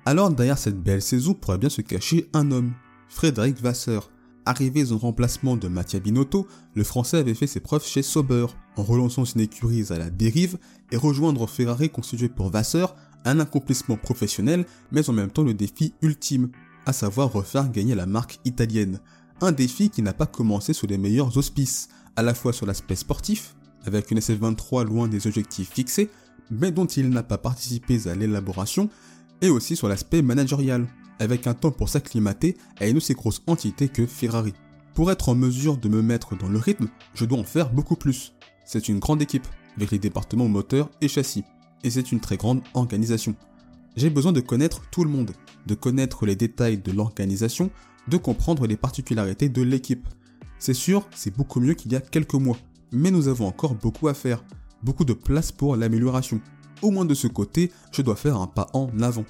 Alors 0.04 0.30
derrière 0.30 0.58
cette 0.58 0.80
belle 0.80 1.02
saison 1.02 1.34
pourrait 1.34 1.58
bien 1.58 1.68
se 1.68 1.82
cacher 1.82 2.28
un 2.32 2.50
homme, 2.52 2.72
Frédéric 3.08 3.60
Vasseur. 3.60 4.10
Arrivé 4.48 4.92
en 4.92 4.98
remplacement 4.98 5.56
de 5.56 5.66
Mattia 5.66 5.98
Binotto, 5.98 6.46
le 6.76 6.84
français 6.84 7.16
avait 7.16 7.34
fait 7.34 7.48
ses 7.48 7.58
preuves 7.58 7.84
chez 7.84 8.02
Sauber, 8.02 8.46
en 8.76 8.84
relançant 8.84 9.24
une 9.24 9.40
écurie 9.40 9.86
à 9.90 9.98
la 9.98 10.08
dérive 10.08 10.56
et 10.92 10.96
rejoindre 10.96 11.48
Ferrari 11.48 11.90
constitué 11.90 12.28
pour 12.28 12.48
Vasseur 12.48 12.94
un 13.24 13.40
accomplissement 13.40 13.96
professionnel, 13.96 14.64
mais 14.92 15.10
en 15.10 15.12
même 15.12 15.30
temps 15.30 15.42
le 15.42 15.52
défi 15.52 15.94
ultime, 16.00 16.50
à 16.86 16.92
savoir 16.92 17.32
refaire 17.32 17.72
gagner 17.72 17.96
la 17.96 18.06
marque 18.06 18.38
italienne. 18.44 19.00
Un 19.40 19.50
défi 19.50 19.90
qui 19.90 20.00
n'a 20.00 20.12
pas 20.12 20.26
commencé 20.26 20.72
sous 20.72 20.86
les 20.86 20.96
meilleurs 20.96 21.36
auspices, 21.36 21.88
à 22.14 22.22
la 22.22 22.32
fois 22.32 22.52
sur 22.52 22.66
l'aspect 22.66 22.94
sportif, 22.94 23.56
avec 23.84 24.12
une 24.12 24.20
SF23 24.20 24.84
loin 24.84 25.08
des 25.08 25.26
objectifs 25.26 25.72
fixés, 25.72 26.08
mais 26.52 26.70
dont 26.70 26.86
il 26.86 27.08
n'a 27.10 27.24
pas 27.24 27.38
participé 27.38 28.06
à 28.06 28.14
l'élaboration, 28.14 28.90
et 29.42 29.50
aussi 29.50 29.74
sur 29.74 29.88
l'aspect 29.88 30.22
managérial, 30.22 30.86
avec 31.18 31.46
un 31.46 31.54
temps 31.54 31.70
pour 31.70 31.88
s'acclimater 31.88 32.56
à 32.80 32.86
une 32.86 32.98
aussi 32.98 33.14
grosse 33.14 33.42
entité 33.46 33.88
que 33.88 34.06
Ferrari. 34.06 34.54
Pour 34.94 35.10
être 35.10 35.28
en 35.28 35.34
mesure 35.34 35.76
de 35.76 35.88
me 35.88 36.02
mettre 36.02 36.36
dans 36.36 36.48
le 36.48 36.58
rythme, 36.58 36.88
je 37.14 37.24
dois 37.24 37.38
en 37.38 37.44
faire 37.44 37.70
beaucoup 37.70 37.96
plus. 37.96 38.34
C'est 38.64 38.88
une 38.88 38.98
grande 38.98 39.22
équipe, 39.22 39.46
avec 39.76 39.90
les 39.90 39.98
départements 39.98 40.48
moteurs 40.48 40.90
et 41.00 41.08
châssis, 41.08 41.44
et 41.84 41.90
c'est 41.90 42.12
une 42.12 42.20
très 42.20 42.36
grande 42.36 42.62
organisation. 42.74 43.34
J'ai 43.96 44.10
besoin 44.10 44.32
de 44.32 44.40
connaître 44.40 44.82
tout 44.90 45.04
le 45.04 45.10
monde, 45.10 45.32
de 45.66 45.74
connaître 45.74 46.26
les 46.26 46.36
détails 46.36 46.78
de 46.78 46.92
l'organisation, 46.92 47.70
de 48.08 48.16
comprendre 48.16 48.66
les 48.66 48.76
particularités 48.76 49.48
de 49.48 49.62
l'équipe. 49.62 50.08
C'est 50.58 50.74
sûr, 50.74 51.08
c'est 51.14 51.34
beaucoup 51.34 51.60
mieux 51.60 51.74
qu'il 51.74 51.92
y 51.92 51.96
a 51.96 52.00
quelques 52.00 52.34
mois, 52.34 52.58
mais 52.92 53.10
nous 53.10 53.28
avons 53.28 53.46
encore 53.46 53.74
beaucoup 53.74 54.08
à 54.08 54.14
faire, 54.14 54.44
beaucoup 54.82 55.04
de 55.04 55.12
place 55.12 55.52
pour 55.52 55.76
l'amélioration. 55.76 56.40
Au 56.82 56.90
moins 56.90 57.04
de 57.04 57.14
ce 57.14 57.26
côté, 57.26 57.72
je 57.92 58.02
dois 58.02 58.16
faire 58.16 58.36
un 58.36 58.46
pas 58.46 58.68
en 58.72 58.90
avant. 59.00 59.24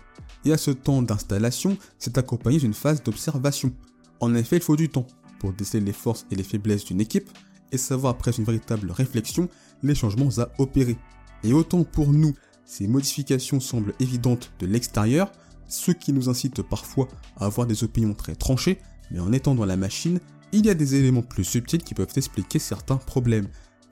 Et 0.45 0.53
à 0.53 0.59
ce 0.59 0.71
temps 0.71 1.03
d'installation, 1.03 1.77
c'est 1.99 2.19
accompagné 2.19 2.59
d'une 2.59 2.75
phase 2.75 3.03
d'observation. 3.03 3.73
En 4.21 4.35
effet, 4.35 4.57
il 4.57 4.63
faut 4.63 4.77
du 4.77 4.89
temps 4.89 5.07
pour 5.39 5.53
déceler 5.53 5.85
les 5.85 5.93
forces 5.93 6.27
et 6.31 6.35
les 6.35 6.43
faiblesses 6.43 6.85
d'une 6.85 7.01
équipe 7.01 7.31
et 7.73 7.79
savoir 7.79 8.13
après 8.13 8.33
une 8.33 8.45
véritable 8.45 8.91
réflexion 8.91 9.49
les 9.83 9.95
changements 9.95 10.39
à 10.39 10.49
opérer. 10.59 10.97
Et 11.45 11.53
autant 11.53 11.85
pour 11.85 12.13
nous, 12.13 12.35
ces 12.65 12.87
modifications 12.87 13.61
semblent 13.61 13.95
évidentes 14.01 14.53
de 14.59 14.67
l'extérieur, 14.67 15.31
ce 15.69 15.91
qui 15.93 16.13
nous 16.13 16.29
incite 16.29 16.63
parfois 16.63 17.09
à 17.37 17.47
avoir 17.47 17.67
des 17.67 17.85
opinions 17.85 18.15
très 18.15 18.35
tranchées, 18.35 18.79
mais 19.11 19.21
en 19.21 19.33
étant 19.33 19.55
dans 19.55 19.65
la 19.65 19.77
machine, 19.77 20.21
il 20.53 20.67
y 20.67 20.71
a 20.71 20.75
des 20.75 20.95
éléments 20.95 21.23
plus 21.23 21.45
subtils 21.45 21.83
qui 21.83 21.95
peuvent 21.95 22.13
expliquer 22.17 22.59
certains 22.59 22.97
problèmes. 22.97 23.49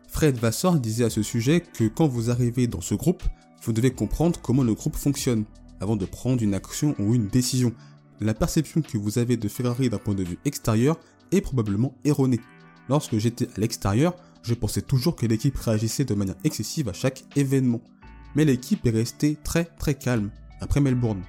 Fred 0.08 0.38
Vassor 0.38 0.78
disait 0.78 1.04
à 1.04 1.10
ce 1.10 1.22
sujet 1.22 1.60
que 1.60 1.88
quand 1.88 2.06
vous 2.06 2.30
arrivez 2.30 2.66
dans 2.66 2.80
ce 2.80 2.94
groupe, 2.94 3.24
vous 3.64 3.72
devez 3.72 3.90
comprendre 3.90 4.40
comment 4.40 4.62
le 4.62 4.74
groupe 4.74 4.96
fonctionne 4.96 5.44
avant 5.80 5.96
de 5.96 6.04
prendre 6.04 6.42
une 6.42 6.54
action 6.54 6.94
ou 6.98 7.14
une 7.14 7.28
décision. 7.28 7.72
La 8.20 8.34
perception 8.34 8.82
que 8.82 8.98
vous 8.98 9.18
avez 9.18 9.36
de 9.36 9.48
Ferrari 9.48 9.88
d'un 9.88 9.98
point 9.98 10.14
de 10.14 10.22
vue 10.22 10.38
extérieur 10.44 10.98
est 11.32 11.40
probablement 11.40 11.94
erronée. 12.04 12.40
Lorsque 12.88 13.18
j'étais 13.18 13.48
à 13.48 13.60
l'extérieur, 13.60 14.14
je 14.42 14.54
pensais 14.54 14.82
toujours 14.82 15.16
que 15.16 15.26
l'équipe 15.26 15.56
réagissait 15.56 16.04
de 16.04 16.14
manière 16.14 16.36
excessive 16.44 16.88
à 16.88 16.92
chaque 16.92 17.24
événement. 17.36 17.80
Mais 18.34 18.44
l'équipe 18.44 18.86
est 18.86 18.90
restée 18.90 19.36
très 19.42 19.64
très 19.64 19.94
calme 19.94 20.30
après 20.60 20.80
Melbourne. 20.80 21.22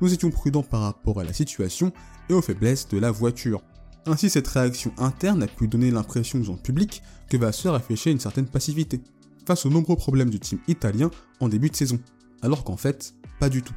Nous 0.00 0.12
étions 0.12 0.30
prudents 0.30 0.62
par 0.62 0.80
rapport 0.80 1.20
à 1.20 1.24
la 1.24 1.32
situation 1.32 1.92
et 2.28 2.34
aux 2.34 2.42
faiblesses 2.42 2.88
de 2.88 2.98
la 2.98 3.10
voiture. 3.10 3.62
Ainsi, 4.06 4.30
cette 4.30 4.48
réaction 4.48 4.92
interne 4.98 5.42
a 5.42 5.46
pu 5.46 5.68
donner 5.68 5.90
l'impression 5.90 6.40
aux 6.40 6.44
gens 6.44 6.56
public 6.56 7.02
que 7.28 7.36
Vasseur 7.36 7.74
affichait 7.74 8.10
une 8.10 8.18
certaine 8.18 8.46
passivité 8.46 9.00
face 9.46 9.66
aux 9.66 9.70
nombreux 9.70 9.96
problèmes 9.96 10.30
du 10.30 10.40
team 10.40 10.58
italien 10.68 11.10
en 11.40 11.48
début 11.48 11.70
de 11.70 11.76
saison, 11.76 11.98
alors 12.42 12.64
qu'en 12.64 12.76
fait, 12.76 13.14
pas 13.38 13.48
du 13.48 13.62
tout. 13.62 13.74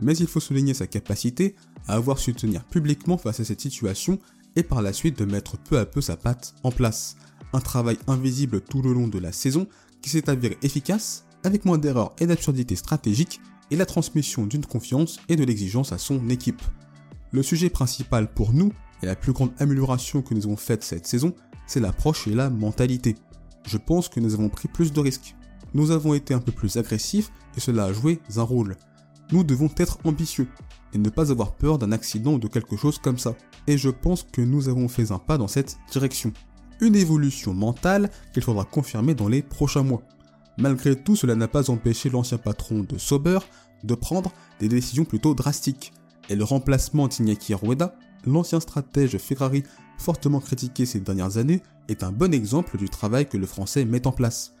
Mais 0.00 0.16
il 0.16 0.26
faut 0.26 0.40
souligner 0.40 0.74
sa 0.74 0.86
capacité 0.86 1.54
à 1.86 1.94
avoir 1.94 2.18
su 2.18 2.34
tenir 2.34 2.64
publiquement 2.64 3.18
face 3.18 3.40
à 3.40 3.44
cette 3.44 3.60
situation 3.60 4.18
et 4.56 4.62
par 4.62 4.82
la 4.82 4.92
suite 4.92 5.18
de 5.18 5.24
mettre 5.24 5.58
peu 5.58 5.78
à 5.78 5.86
peu 5.86 6.00
sa 6.00 6.16
patte 6.16 6.54
en 6.62 6.70
place. 6.70 7.16
Un 7.52 7.60
travail 7.60 7.98
invisible 8.06 8.60
tout 8.60 8.82
le 8.82 8.92
long 8.92 9.08
de 9.08 9.18
la 9.18 9.32
saison 9.32 9.66
qui 10.00 10.10
s'est 10.10 10.28
avéré 10.28 10.58
efficace 10.62 11.24
avec 11.44 11.64
moins 11.64 11.78
d'erreurs 11.78 12.14
et 12.18 12.26
d'absurdités 12.26 12.76
stratégiques 12.76 13.40
et 13.70 13.76
la 13.76 13.86
transmission 13.86 14.46
d'une 14.46 14.66
confiance 14.66 15.18
et 15.28 15.36
de 15.36 15.44
l'exigence 15.44 15.92
à 15.92 15.98
son 15.98 16.28
équipe. 16.28 16.62
Le 17.30 17.42
sujet 17.42 17.70
principal 17.70 18.32
pour 18.32 18.52
nous 18.52 18.72
et 19.02 19.06
la 19.06 19.16
plus 19.16 19.32
grande 19.32 19.52
amélioration 19.58 20.22
que 20.22 20.34
nous 20.34 20.44
avons 20.44 20.56
faite 20.56 20.84
cette 20.84 21.06
saison, 21.06 21.34
c'est 21.66 21.80
l'approche 21.80 22.26
et 22.26 22.34
la 22.34 22.50
mentalité 22.50 23.16
je 23.66 23.78
pense 23.78 24.08
que 24.08 24.20
nous 24.20 24.34
avons 24.34 24.48
pris 24.48 24.68
plus 24.68 24.92
de 24.92 25.00
risques. 25.00 25.34
Nous 25.74 25.90
avons 25.90 26.14
été 26.14 26.34
un 26.34 26.40
peu 26.40 26.52
plus 26.52 26.76
agressifs 26.76 27.30
et 27.56 27.60
cela 27.60 27.84
a 27.84 27.92
joué 27.92 28.20
un 28.36 28.42
rôle. 28.42 28.76
Nous 29.30 29.44
devons 29.44 29.70
être 29.78 29.98
ambitieux 30.04 30.48
et 30.92 30.98
ne 30.98 31.08
pas 31.08 31.30
avoir 31.30 31.54
peur 31.54 31.78
d'un 31.78 31.92
accident 31.92 32.34
ou 32.34 32.38
de 32.38 32.48
quelque 32.48 32.76
chose 32.76 32.98
comme 32.98 33.18
ça. 33.18 33.34
Et 33.66 33.78
je 33.78 33.88
pense 33.88 34.24
que 34.24 34.42
nous 34.42 34.68
avons 34.68 34.88
fait 34.88 35.10
un 35.10 35.18
pas 35.18 35.38
dans 35.38 35.48
cette 35.48 35.78
direction. 35.90 36.32
Une 36.80 36.96
évolution 36.96 37.54
mentale 37.54 38.10
qu'il 38.32 38.42
faudra 38.42 38.64
confirmer 38.64 39.14
dans 39.14 39.28
les 39.28 39.42
prochains 39.42 39.84
mois. 39.84 40.02
Malgré 40.58 40.96
tout, 40.96 41.16
cela 41.16 41.34
n'a 41.34 41.48
pas 41.48 41.70
empêché 41.70 42.10
l'ancien 42.10 42.38
patron 42.38 42.80
de 42.80 42.98
Sauber 42.98 43.38
de 43.84 43.94
prendre 43.94 44.32
des 44.60 44.68
décisions 44.68 45.04
plutôt 45.04 45.34
drastiques. 45.34 45.92
Et 46.28 46.36
le 46.36 46.44
remplacement 46.44 47.08
d'Iñaki 47.08 47.54
Rueda, 47.54 47.94
l'ancien 48.26 48.60
stratège 48.60 49.16
Ferrari 49.18 49.64
fortement 49.98 50.40
critiqué 50.40 50.86
ces 50.86 51.00
dernières 51.00 51.36
années, 51.36 51.62
est 51.88 52.02
un 52.02 52.12
bon 52.12 52.32
exemple 52.32 52.76
du 52.76 52.88
travail 52.88 53.28
que 53.28 53.36
le 53.36 53.46
français 53.46 53.84
met 53.84 54.06
en 54.06 54.12
place. 54.12 54.52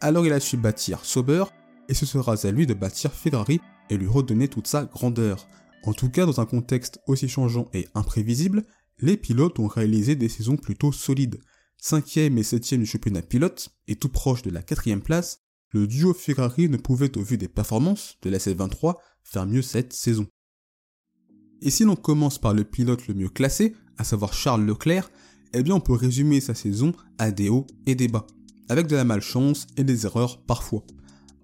Alors 0.00 0.26
il 0.26 0.32
a 0.32 0.40
su 0.40 0.56
bâtir 0.56 1.04
Sauber, 1.04 1.44
et 1.88 1.94
ce 1.94 2.06
sera 2.06 2.34
à 2.42 2.50
lui 2.50 2.66
de 2.66 2.74
bâtir 2.74 3.12
Ferrari 3.12 3.60
et 3.90 3.96
lui 3.96 4.06
redonner 4.06 4.48
toute 4.48 4.66
sa 4.66 4.84
grandeur. 4.84 5.46
En 5.84 5.92
tout 5.92 6.10
cas, 6.10 6.26
dans 6.26 6.40
un 6.40 6.46
contexte 6.46 7.00
aussi 7.06 7.28
changeant 7.28 7.68
et 7.72 7.88
imprévisible, 7.94 8.64
les 8.98 9.16
pilotes 9.16 9.58
ont 9.58 9.66
réalisé 9.66 10.14
des 10.14 10.28
saisons 10.28 10.56
plutôt 10.56 10.92
solides. 10.92 11.40
Cinquième 11.78 12.36
et 12.36 12.42
septième 12.42 12.80
du 12.80 12.86
championnat 12.86 13.22
pilote, 13.22 13.70
et 13.88 13.96
tout 13.96 14.10
proche 14.10 14.42
de 14.42 14.50
la 14.50 14.62
quatrième 14.62 15.00
place, 15.00 15.40
le 15.70 15.86
duo 15.86 16.12
Ferrari 16.12 16.68
ne 16.68 16.76
pouvait 16.76 17.16
au 17.16 17.22
vu 17.22 17.38
des 17.38 17.48
performances 17.48 18.18
de 18.22 18.30
la 18.30 18.38
C23 18.38 18.96
faire 19.22 19.46
mieux 19.46 19.62
cette 19.62 19.92
saison. 19.92 20.26
Et 21.62 21.70
si 21.70 21.84
l'on 21.84 21.96
commence 21.96 22.38
par 22.38 22.54
le 22.54 22.64
pilote 22.64 23.06
le 23.06 23.14
mieux 23.14 23.28
classé, 23.28 23.74
à 24.00 24.04
savoir 24.04 24.32
Charles 24.32 24.64
Leclerc, 24.64 25.10
eh 25.52 25.62
bien 25.62 25.74
on 25.74 25.80
peut 25.80 25.92
résumer 25.92 26.40
sa 26.40 26.54
saison 26.54 26.94
à 27.18 27.30
des 27.30 27.50
hauts 27.50 27.66
et 27.84 27.94
des 27.94 28.08
bas, 28.08 28.26
avec 28.70 28.86
de 28.86 28.96
la 28.96 29.04
malchance 29.04 29.66
et 29.76 29.84
des 29.84 30.06
erreurs 30.06 30.40
parfois. 30.40 30.82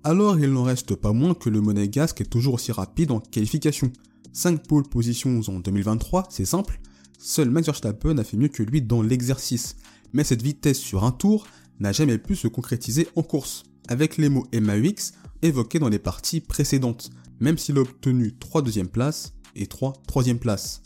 Alors 0.04 0.38
il 0.38 0.50
n'en 0.50 0.62
reste 0.62 0.94
pas 0.94 1.12
moins 1.12 1.34
que 1.34 1.50
le 1.50 1.60
monégasque 1.60 2.22
est 2.22 2.30
toujours 2.30 2.54
aussi 2.54 2.72
rapide 2.72 3.10
en 3.10 3.20
qualification. 3.20 3.92
5 4.32 4.66
pole 4.66 4.88
positions 4.88 5.42
en 5.48 5.60
2023, 5.60 6.28
c'est 6.30 6.46
simple, 6.46 6.80
seul 7.18 7.50
Max 7.50 7.66
Verstappen 7.66 8.16
a 8.16 8.24
fait 8.24 8.38
mieux 8.38 8.48
que 8.48 8.62
lui 8.62 8.80
dans 8.80 9.02
l'exercice, 9.02 9.76
mais 10.14 10.24
cette 10.24 10.42
vitesse 10.42 10.78
sur 10.78 11.04
un 11.04 11.12
tour 11.12 11.46
n'a 11.78 11.92
jamais 11.92 12.16
pu 12.16 12.36
se 12.36 12.48
concrétiser 12.48 13.06
en 13.16 13.22
course, 13.22 13.64
avec 13.86 14.16
les 14.16 14.30
mots 14.30 14.46
MAUX 14.54 15.12
évoqués 15.42 15.78
dans 15.78 15.90
les 15.90 15.98
parties 15.98 16.40
précédentes, 16.40 17.10
même 17.38 17.58
s'il 17.58 17.76
a 17.76 17.82
obtenu 17.82 18.34
3 18.34 18.62
deuxième 18.62 18.88
places 18.88 19.34
et 19.54 19.66
3 19.66 19.92
troisième 20.06 20.38
places. 20.38 20.80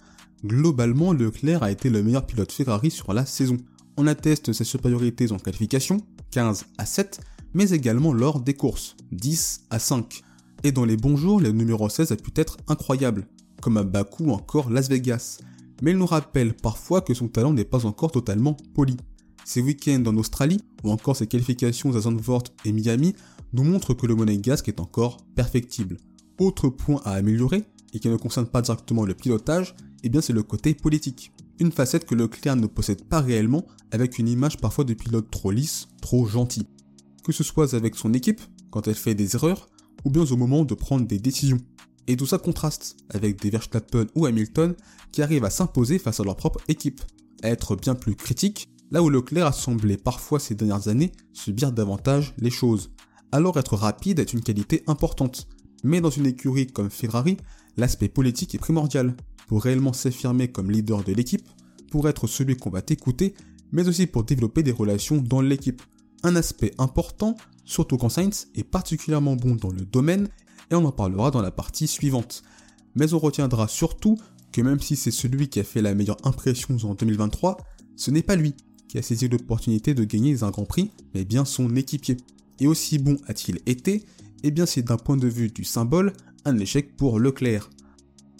Globalement, 0.44 1.12
Leclerc 1.12 1.62
a 1.62 1.70
été 1.70 1.90
le 1.90 2.02
meilleur 2.02 2.26
pilote 2.26 2.50
Ferrari 2.50 2.90
sur 2.90 3.12
la 3.12 3.26
saison. 3.26 3.58
On 3.98 4.06
atteste 4.06 4.52
ses 4.54 4.64
supériorités 4.64 5.32
en 5.32 5.38
qualification, 5.38 5.98
15 6.30 6.64
à 6.78 6.86
7, 6.86 7.20
mais 7.52 7.70
également 7.70 8.14
lors 8.14 8.40
des 8.40 8.54
courses, 8.54 8.96
10 9.12 9.66
à 9.68 9.78
5. 9.78 10.22
Et 10.64 10.72
dans 10.72 10.86
les 10.86 10.96
bons 10.96 11.16
jours, 11.16 11.40
le 11.40 11.52
numéro 11.52 11.88
16 11.88 12.12
a 12.12 12.16
pu 12.16 12.30
être 12.36 12.56
incroyable, 12.68 13.26
comme 13.60 13.76
à 13.76 13.82
Bakou 13.82 14.24
ou 14.24 14.32
encore 14.32 14.70
Las 14.70 14.88
Vegas. 14.88 15.40
Mais 15.82 15.90
il 15.90 15.98
nous 15.98 16.06
rappelle 16.06 16.54
parfois 16.54 17.02
que 17.02 17.12
son 17.12 17.28
talent 17.28 17.52
n'est 17.52 17.64
pas 17.64 17.84
encore 17.84 18.12
totalement 18.12 18.56
poli. 18.74 18.96
Ses 19.44 19.60
week-ends 19.60 20.04
en 20.06 20.16
Australie, 20.16 20.62
ou 20.84 20.90
encore 20.90 21.16
ses 21.16 21.26
qualifications 21.26 21.94
à 21.96 22.00
Zandvoort 22.00 22.44
et 22.64 22.72
Miami, 22.72 23.14
nous 23.52 23.64
montrent 23.64 23.92
que 23.94 24.06
le 24.06 24.14
monégasque 24.14 24.68
est 24.68 24.80
encore 24.80 25.18
perfectible. 25.34 25.98
Autre 26.38 26.68
point 26.68 27.02
à 27.04 27.12
améliorer, 27.12 27.64
et 27.92 27.98
qui 27.98 28.08
ne 28.08 28.16
concerne 28.16 28.46
pas 28.46 28.62
directement 28.62 29.04
le 29.04 29.14
pilotage, 29.14 29.74
eh 30.02 30.08
bien 30.08 30.20
c'est 30.20 30.32
le 30.32 30.42
côté 30.42 30.74
politique. 30.74 31.32
Une 31.58 31.72
facette 31.72 32.06
que 32.06 32.14
Leclerc 32.14 32.56
ne 32.56 32.66
possède 32.66 33.04
pas 33.04 33.20
réellement, 33.20 33.66
avec 33.90 34.18
une 34.18 34.28
image 34.28 34.58
parfois 34.58 34.84
de 34.84 34.94
pilote 34.94 35.30
trop 35.30 35.50
lisse, 35.50 35.88
trop 36.00 36.26
gentil. 36.26 36.66
Que 37.24 37.32
ce 37.32 37.44
soit 37.44 37.74
avec 37.74 37.96
son 37.96 38.14
équipe, 38.14 38.40
quand 38.70 38.88
elle 38.88 38.94
fait 38.94 39.14
des 39.14 39.34
erreurs, 39.36 39.68
ou 40.04 40.10
bien 40.10 40.22
au 40.22 40.36
moment 40.36 40.64
de 40.64 40.74
prendre 40.74 41.06
des 41.06 41.18
décisions. 41.18 41.60
Et 42.06 42.16
tout 42.16 42.26
ça 42.26 42.38
contraste 42.38 42.96
avec 43.10 43.40
des 43.40 43.50
Verstappen 43.50 44.06
ou 44.14 44.26
Hamilton 44.26 44.74
qui 45.12 45.22
arrivent 45.22 45.44
à 45.44 45.50
s'imposer 45.50 45.98
face 45.98 46.20
à 46.20 46.24
leur 46.24 46.36
propre 46.36 46.60
équipe, 46.68 47.02
à 47.42 47.50
être 47.50 47.76
bien 47.76 47.94
plus 47.94 48.16
critiques, 48.16 48.68
là 48.90 49.02
où 49.02 49.08
Leclerc 49.08 49.46
a 49.46 49.52
semblé 49.52 49.96
parfois 49.96 50.40
ces 50.40 50.54
dernières 50.54 50.88
années 50.88 51.12
subir 51.32 51.72
davantage 51.72 52.34
les 52.38 52.50
choses. 52.50 52.90
Alors 53.32 53.58
être 53.58 53.76
rapide 53.76 54.18
est 54.18 54.32
une 54.32 54.42
qualité 54.42 54.82
importante, 54.86 55.46
mais 55.84 56.00
dans 56.00 56.10
une 56.10 56.26
écurie 56.26 56.66
comme 56.66 56.90
Ferrari, 56.90 57.36
l'aspect 57.80 58.08
politique 58.08 58.54
est 58.54 58.58
primordial, 58.58 59.16
pour 59.48 59.62
réellement 59.62 59.92
s'affirmer 59.92 60.48
comme 60.48 60.70
leader 60.70 61.02
de 61.02 61.12
l'équipe, 61.12 61.48
pour 61.90 62.08
être 62.08 62.28
celui 62.28 62.56
qu'on 62.56 62.70
va 62.70 62.82
écouter, 62.88 63.34
mais 63.72 63.88
aussi 63.88 64.06
pour 64.06 64.22
développer 64.22 64.62
des 64.62 64.70
relations 64.70 65.16
dans 65.16 65.40
l'équipe. 65.40 65.82
Un 66.22 66.36
aspect 66.36 66.72
important, 66.78 67.36
surtout 67.64 67.96
quand 67.96 68.10
Sainz 68.10 68.48
est 68.54 68.64
particulièrement 68.64 69.34
bon 69.34 69.56
dans 69.56 69.70
le 69.70 69.80
domaine, 69.80 70.28
et 70.70 70.74
on 70.76 70.84
en 70.84 70.92
parlera 70.92 71.32
dans 71.32 71.42
la 71.42 71.50
partie 71.50 71.88
suivante. 71.88 72.42
Mais 72.94 73.12
on 73.12 73.18
retiendra 73.18 73.66
surtout 73.66 74.16
que 74.52 74.60
même 74.60 74.80
si 74.80 74.94
c'est 74.94 75.10
celui 75.10 75.48
qui 75.48 75.58
a 75.58 75.64
fait 75.64 75.82
la 75.82 75.94
meilleure 75.94 76.24
impression 76.24 76.76
en 76.84 76.94
2023, 76.94 77.56
ce 77.96 78.10
n'est 78.10 78.22
pas 78.22 78.36
lui 78.36 78.54
qui 78.88 78.98
a 78.98 79.02
saisi 79.02 79.28
l'opportunité 79.28 79.94
de 79.94 80.04
gagner 80.04 80.42
un 80.42 80.50
grand 80.50 80.64
prix, 80.64 80.90
mais 81.14 81.24
bien 81.24 81.44
son 81.44 81.74
équipier. 81.76 82.16
Et 82.58 82.66
aussi 82.66 82.98
bon 82.98 83.16
a-t-il 83.26 83.60
été, 83.66 84.04
eh 84.42 84.50
bien 84.50 84.66
c'est 84.66 84.82
d'un 84.82 84.96
point 84.96 85.16
de 85.16 85.28
vue 85.28 85.50
du 85.50 85.64
symbole 85.64 86.12
un 86.44 86.58
échec 86.58 86.96
pour 86.96 87.18
Leclerc. 87.18 87.70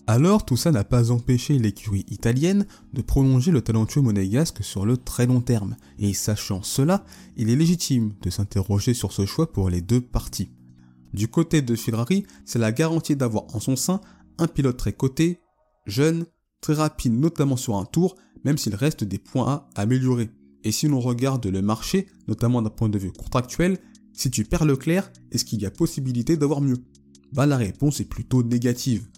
Alors 0.07 0.45
tout 0.45 0.57
ça 0.57 0.73
n'a 0.73 0.83
pas 0.83 1.13
empêché 1.13 1.59
l'écurie 1.59 2.05
italienne 2.09 2.67
de 2.93 3.03
prolonger 3.03 3.53
le 3.53 3.61
talentueux 3.61 4.01
monégasque 4.01 4.65
sur 4.65 4.85
le 4.85 4.97
très 4.97 5.27
long 5.27 5.41
terme, 5.41 5.77
et 5.99 6.13
sachant 6.15 6.63
cela, 6.63 7.05
il 7.37 7.49
est 7.49 7.57
légitime 7.57 8.15
de 8.21 8.31
s'interroger 8.31 8.95
sur 8.95 9.13
ce 9.13 9.25
choix 9.25 9.53
pour 9.53 9.71
les 9.71 9.83
deux 9.83 10.01
parties. 10.01 10.51
Du 11.13 11.29
côté 11.29 11.63
de 11.63 11.77
Ferrari, 11.77 12.25
c'est 12.45 12.59
la 12.59 12.73
garantie 12.73 13.17
d'avoir 13.17 13.45
en 13.55 13.61
son 13.61 13.77
sein 13.77 14.01
un 14.39 14.47
pilote 14.47 14.77
très 14.77 14.93
coté, 14.93 15.41
jeune, 15.87 16.25
très 16.61 16.75
rapide 16.75 17.13
notamment 17.13 17.57
sur 17.57 17.77
un 17.77 17.85
tour, 17.85 18.17
même 18.45 18.59
s'il 18.59 18.75
reste 18.75 19.05
des 19.05 19.19
points 19.19 19.69
à 19.77 19.81
améliorer. 19.81 20.31
Et 20.65 20.73
si 20.73 20.89
l'on 20.89 21.01
regarde 21.01 21.47
le 21.47 21.63
marché, 21.63 22.07
notamment 22.29 22.63
d'un 22.63 22.71
point 22.71 22.89
de 22.89 22.99
vue 22.99 23.13
contractuel, 23.13 23.79
si 24.13 24.31
tu 24.31 24.45
perds 24.45 24.65
Leclerc, 24.65 25.11
est-ce 25.33 25.45
qu'il 25.45 25.61
y 25.63 25.67
a 25.67 25.71
possibilité 25.71 26.37
d'avoir 26.37 26.61
mieux? 26.61 26.79
Bah 27.33 27.47
la 27.47 27.57
réponse 27.57 28.01
est 28.01 28.05
plutôt 28.05 28.43
négative. 28.43 29.09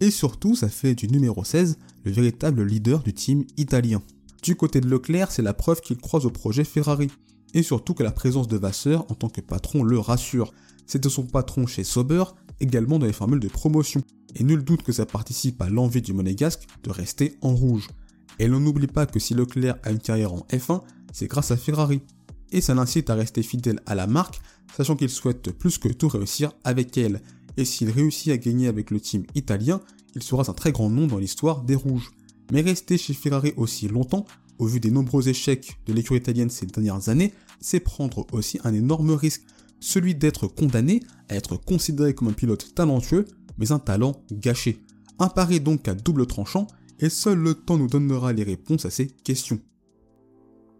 Et 0.00 0.10
surtout, 0.10 0.54
ça 0.54 0.68
fait 0.68 0.94
du 0.94 1.08
numéro 1.08 1.44
16 1.44 1.78
le 2.04 2.10
véritable 2.12 2.62
leader 2.62 3.02
du 3.02 3.14
team 3.14 3.44
italien. 3.56 4.02
Du 4.42 4.56
côté 4.56 4.80
de 4.80 4.88
Leclerc, 4.88 5.32
c'est 5.32 5.42
la 5.42 5.54
preuve 5.54 5.80
qu'il 5.80 5.96
croise 5.96 6.26
au 6.26 6.30
projet 6.30 6.64
Ferrari. 6.64 7.08
Et 7.54 7.62
surtout 7.62 7.94
que 7.94 8.02
la 8.02 8.12
présence 8.12 8.48
de 8.48 8.58
Vasseur 8.58 9.10
en 9.10 9.14
tant 9.14 9.28
que 9.28 9.40
patron 9.40 9.82
le 9.82 9.98
rassure. 9.98 10.52
C'était 10.86 11.08
son 11.08 11.24
patron 11.24 11.66
chez 11.66 11.84
Sauber, 11.84 12.24
également 12.60 12.98
dans 12.98 13.06
les 13.06 13.12
formules 13.12 13.40
de 13.40 13.48
promotion. 13.48 14.02
Et 14.34 14.44
nul 14.44 14.62
doute 14.62 14.82
que 14.82 14.92
ça 14.92 15.06
participe 15.06 15.62
à 15.62 15.70
l'envie 15.70 16.02
du 16.02 16.12
monégasque 16.12 16.66
de 16.82 16.90
rester 16.90 17.38
en 17.40 17.54
rouge. 17.54 17.88
Et 18.38 18.48
l'on 18.48 18.60
n'oublie 18.60 18.88
pas 18.88 19.06
que 19.06 19.20
si 19.20 19.32
Leclerc 19.32 19.76
a 19.84 19.92
une 19.92 19.98
carrière 19.98 20.34
en 20.34 20.46
F1, 20.50 20.82
c'est 21.12 21.28
grâce 21.28 21.52
à 21.52 21.56
Ferrari. 21.56 22.02
Et 22.54 22.60
ça 22.60 22.72
l'incite 22.72 23.10
à 23.10 23.16
rester 23.16 23.42
fidèle 23.42 23.80
à 23.84 23.96
la 23.96 24.06
marque, 24.06 24.40
sachant 24.76 24.94
qu'il 24.94 25.10
souhaite 25.10 25.50
plus 25.50 25.76
que 25.76 25.88
tout 25.88 26.06
réussir 26.08 26.52
avec 26.62 26.96
elle 26.96 27.20
et 27.56 27.64
s'il 27.64 27.90
réussit 27.90 28.32
à 28.32 28.36
gagner 28.36 28.68
avec 28.68 28.92
le 28.92 29.00
team 29.00 29.24
italien, 29.34 29.80
il 30.14 30.22
sera 30.22 30.48
un 30.48 30.54
très 30.54 30.70
grand 30.70 30.88
nom 30.88 31.08
dans 31.08 31.18
l'histoire 31.18 31.62
des 31.62 31.74
Rouges. 31.74 32.12
Mais 32.52 32.60
rester 32.60 32.96
chez 32.96 33.12
Ferrari 33.12 33.52
aussi 33.56 33.88
longtemps, 33.88 34.24
au 34.60 34.66
vu 34.66 34.78
des 34.78 34.92
nombreux 34.92 35.28
échecs 35.28 35.78
de 35.86 35.92
l'écurie 35.92 36.20
italienne 36.20 36.48
ces 36.48 36.66
dernières 36.66 37.08
années, 37.08 37.34
c'est 37.60 37.80
prendre 37.80 38.24
aussi 38.32 38.60
un 38.62 38.72
énorme 38.72 39.10
risque, 39.10 39.42
celui 39.80 40.14
d'être 40.14 40.46
condamné 40.46 41.00
à 41.28 41.34
être 41.34 41.56
considéré 41.56 42.14
comme 42.14 42.28
un 42.28 42.32
pilote 42.32 42.72
talentueux, 42.72 43.26
mais 43.58 43.72
un 43.72 43.80
talent 43.80 44.22
gâché. 44.30 44.80
Un 45.18 45.28
pari 45.28 45.58
donc 45.58 45.88
à 45.88 45.94
double 45.94 46.26
tranchant, 46.26 46.68
et 47.00 47.08
seul 47.08 47.38
le 47.38 47.54
temps 47.54 47.78
nous 47.78 47.88
donnera 47.88 48.32
les 48.32 48.44
réponses 48.44 48.84
à 48.84 48.90
ces 48.90 49.08
questions. 49.08 49.58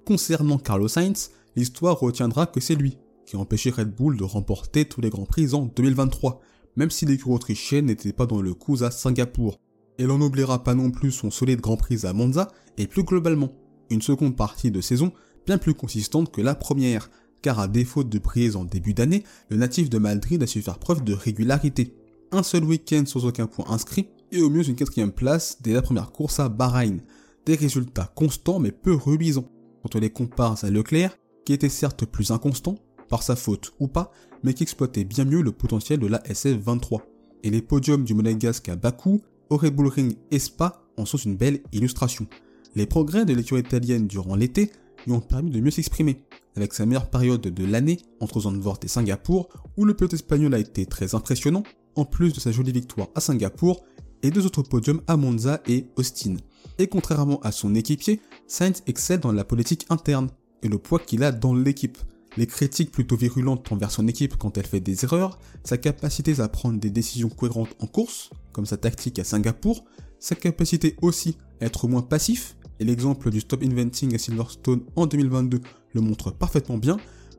Concernant 0.05 0.59
Carlos 0.59 0.87
Sainz, 0.89 1.31
l'histoire 1.57 1.99
retiendra 1.99 2.47
que 2.47 2.61
c'est 2.61 2.75
lui 2.75 2.99
qui 3.25 3.37
a 3.37 3.39
empêché 3.39 3.71
Red 3.71 3.95
Bull 3.95 4.17
de 4.17 4.25
remporter 4.25 4.85
tous 4.85 5.01
les 5.01 5.11
grands 5.11 5.25
prix 5.25 5.55
en 5.55 5.67
2023, 5.67 6.41
même 6.77 6.91
si 6.91 7.07
l'écurie 7.07 7.35
autrichienne 7.35 7.87
n'était 7.87 8.13
pas 8.13 8.27
dans 8.27 8.43
le 8.43 8.55
coup 8.55 8.83
à 8.83 8.91
Singapour. 8.91 9.59
Et 9.99 10.05
l'on 10.05 10.19
n'oubliera 10.19 10.65
pas 10.65 10.75
non 10.75 10.91
plus 10.91 11.13
son 11.13 11.31
solide 11.31 11.61
Grand 11.61 11.77
Prix 11.77 12.05
à 12.05 12.13
Monza 12.13 12.49
et 12.77 12.87
plus 12.87 13.05
globalement, 13.05 13.53
une 13.91 14.03
seconde 14.03 14.37
partie 14.37 14.71
de 14.71 14.81
saison 14.81 15.13
bien 15.47 15.59
plus 15.59 15.75
consistante 15.75 16.33
que 16.33 16.41
la 16.41 16.55
première, 16.55 17.11
car 17.43 17.61
à 17.61 17.69
défaut 17.69 18.03
de 18.03 18.19
briller 18.19 18.57
en 18.57 18.65
début 18.65 18.95
d'année, 18.95 19.25
le 19.51 19.57
natif 19.57 19.91
de 19.91 19.99
Madrid 19.99 20.43
a 20.43 20.47
su 20.47 20.63
faire 20.63 20.79
preuve 20.79 21.05
de 21.05 21.13
régularité. 21.13 21.95
Un 22.33 22.43
seul 22.43 22.65
week-end 22.65 23.05
sans 23.07 23.25
aucun 23.27 23.47
point 23.47 23.67
inscrit, 23.69 24.09
et 24.33 24.41
au 24.41 24.51
mieux 24.51 24.67
une 24.69 24.75
quatrième 24.75 25.13
place 25.13 25.59
dès 25.63 25.73
la 25.73 25.83
première 25.83 26.11
course 26.11 26.41
à 26.41 26.49
Bahreïn. 26.49 27.03
Des 27.47 27.55
résultats 27.55 28.11
constants 28.17 28.59
mais 28.59 28.73
peu 28.73 28.95
reluisants. 28.95 29.49
Quand 29.83 29.95
on 29.95 30.01
les 30.01 30.11
compare 30.11 30.65
à 30.65 30.71
Leclerc, 30.71 31.17
qui 31.45 31.53
était 31.53 31.69
certes 31.69 32.05
plus 32.05 32.31
inconstant, 32.31 32.77
par 33.09 33.23
sa 33.23 33.37
faute 33.37 33.73
ou 33.81 33.89
pas, 33.89 34.11
mais 34.43 34.55
qui 34.55 34.63
exploitait 34.63 35.05
bien 35.05 35.25
mieux 35.25 35.43
le 35.43 35.53
potentiel 35.53 35.99
de 35.99 36.07
la 36.07 36.19
SF-23. 36.21 37.01
Et 37.43 37.51
les 37.51 37.63
podiums 37.63 38.05
du 38.05 38.15
monégasque 38.15 38.69
à 38.69 38.77
Bakou, 38.77 39.21
au 39.51 39.57
Red 39.57 39.75
Bull 39.75 39.89
Ring 39.89 40.17
et 40.31 40.39
Spa 40.39 40.83
en 40.97 41.05
sont 41.05 41.19
une 41.19 41.37
belle 41.37 41.61
illustration. 41.73 42.27
Les 42.75 42.87
progrès 42.87 43.25
de 43.25 43.35
l'écurie 43.35 43.61
italienne 43.61 44.07
durant 44.07 44.37
l'été 44.37 44.71
lui 45.07 45.13
ont 45.13 45.21
permis 45.21 45.51
de 45.51 45.61
mieux 45.61 45.71
s'exprimer, 45.71 46.25
avec 46.57 46.73
sa 46.73 46.87
meilleure 46.87 47.11
période 47.11 47.43
de 47.43 47.65
l'année 47.65 47.99
entre 48.21 48.41
Zandvoort 48.41 48.81
et 48.83 48.89
Singapour, 48.89 49.49
où 49.77 49.85
le 49.85 49.95
pilote 49.95 50.15
espagnol 50.15 50.55
a 50.55 50.59
été 50.59 50.87
très 50.87 51.15
impressionnant, 51.15 51.63
en 51.95 52.05
plus 52.05 52.33
de 52.33 52.41
sa 52.41 52.53
jolie 52.53 52.73
victoire 52.73 53.09
à 53.15 53.21
Singapour 53.21 53.85
et 54.23 54.31
deux 54.31 54.47
autres 54.47 54.63
podiums 54.63 55.03
à 55.07 55.17
Monza 55.17 55.61
et 55.69 55.87
Austin. 55.97 56.37
Et 56.79 56.87
contrairement 56.87 57.41
à 57.41 57.53
son 57.53 57.75
équipier, 57.75 58.21
Sainz 58.47 58.83
excelle 58.87 59.21
dans 59.21 59.33
la 59.33 59.45
politique 59.45 59.87
interne 59.91 60.31
et 60.65 60.69
le 60.69 60.79
poids 60.79 60.99
qu'il 60.99 61.23
a 61.23 61.31
dans 61.31 61.55
l'équipe. 61.55 61.99
Les 62.37 62.49
critiques 62.49 62.91
plutôt 62.91 63.17
virulentes 63.17 63.71
envers 63.71 63.93
son 63.93 64.09
équipe 64.09 64.37
quand 64.37 64.59
elle 64.59 64.67
fait 64.67 64.81
des 64.81 65.05
erreurs, 65.05 65.39
sa 65.63 65.79
capacité 65.79 66.41
à 66.41 66.49
prendre 66.49 66.81
des 66.81 66.91
décisions 66.91 67.29
cohérentes 67.29 67.77
en 67.79 67.87
course, 67.87 68.31
comme 68.53 68.67
sa 68.67 68.77
tactique 68.77 69.21
à 69.21 69.25
Singapour, 69.25 69.85
sa 70.19 70.35
capacité 70.35 70.97
aussi 71.01 71.37
à 71.61 71.67
être 71.67 71.87
moins 71.87 72.03
passif, 72.03 72.57
et 72.81 72.85
l'exemple 72.85 73.31
du 73.31 73.41
Stop 73.41 73.63
Inventing 73.63 74.15
à 74.17 74.19
Silverstone 74.19 74.81
en 74.97 75.07
2022 75.07 75.61
le 75.93 76.01
montre 76.01 76.33
parfaitement 76.33 76.77
bien, 76.77 76.97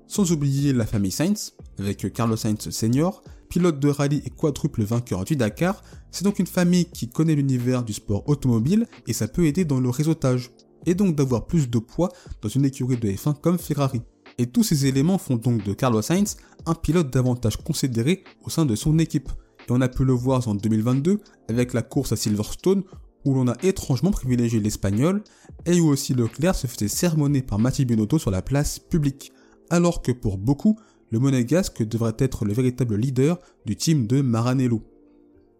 sans 0.07 0.31
oublier 0.31 0.71
la 0.71 0.85
famille 0.85 1.11
Sainz, 1.11 1.53
avec 1.77 2.13
Carlos 2.13 2.37
Sainz 2.37 2.69
Senior, 2.69 3.21
pilote 3.49 3.79
de 3.79 3.89
rallye 3.89 4.21
et 4.25 4.29
quadruple 4.29 4.83
vainqueur 4.83 5.25
du 5.25 5.35
Dakar, 5.35 5.83
c'est 6.11 6.23
donc 6.23 6.39
une 6.39 6.47
famille 6.47 6.85
qui 6.85 7.09
connaît 7.09 7.35
l'univers 7.35 7.83
du 7.83 7.91
sport 7.91 8.27
automobile 8.29 8.87
et 9.07 9.13
ça 9.13 9.27
peut 9.27 9.45
aider 9.45 9.65
dans 9.65 9.81
le 9.81 9.89
réseautage, 9.89 10.51
et 10.85 10.95
donc 10.95 11.15
d'avoir 11.15 11.45
plus 11.45 11.69
de 11.69 11.79
poids 11.79 12.09
dans 12.41 12.49
une 12.49 12.65
écurie 12.65 12.97
de 12.97 13.09
F1 13.09 13.39
comme 13.39 13.57
Ferrari. 13.57 14.01
Et 14.37 14.47
tous 14.47 14.63
ces 14.63 14.85
éléments 14.85 15.17
font 15.17 15.37
donc 15.37 15.63
de 15.63 15.73
Carlos 15.73 16.01
Sainz 16.01 16.37
un 16.65 16.75
pilote 16.75 17.11
davantage 17.11 17.57
considéré 17.57 18.23
au 18.43 18.49
sein 18.49 18.65
de 18.65 18.75
son 18.75 18.99
équipe. 18.99 19.29
Et 19.67 19.71
on 19.71 19.81
a 19.81 19.87
pu 19.87 20.03
le 20.03 20.13
voir 20.13 20.47
en 20.47 20.55
2022 20.55 21.19
avec 21.49 21.73
la 21.73 21.81
course 21.81 22.11
à 22.11 22.15
Silverstone 22.15 22.83
où 23.23 23.33
l'on 23.33 23.47
a 23.47 23.55
étrangement 23.63 24.11
privilégié 24.11 24.59
l'espagnol 24.59 25.23
et 25.65 25.79
où 25.79 25.87
aussi 25.87 26.13
Leclerc 26.13 26.55
se 26.55 26.67
faisait 26.67 26.87
sermonner 26.87 27.41
par 27.41 27.59
Mathieu 27.59 27.85
Binotto 27.85 28.19
sur 28.19 28.31
la 28.31 28.41
place 28.41 28.77
publique. 28.77 29.31
Alors 29.69 30.01
que 30.01 30.11
pour 30.11 30.37
beaucoup, 30.37 30.77
le 31.11 31.19
monégasque 31.19 31.83
devrait 31.83 32.15
être 32.19 32.45
le 32.45 32.53
véritable 32.53 32.95
leader 32.95 33.39
du 33.65 33.75
team 33.75 34.05
de 34.05 34.21
Maranello. 34.21 34.83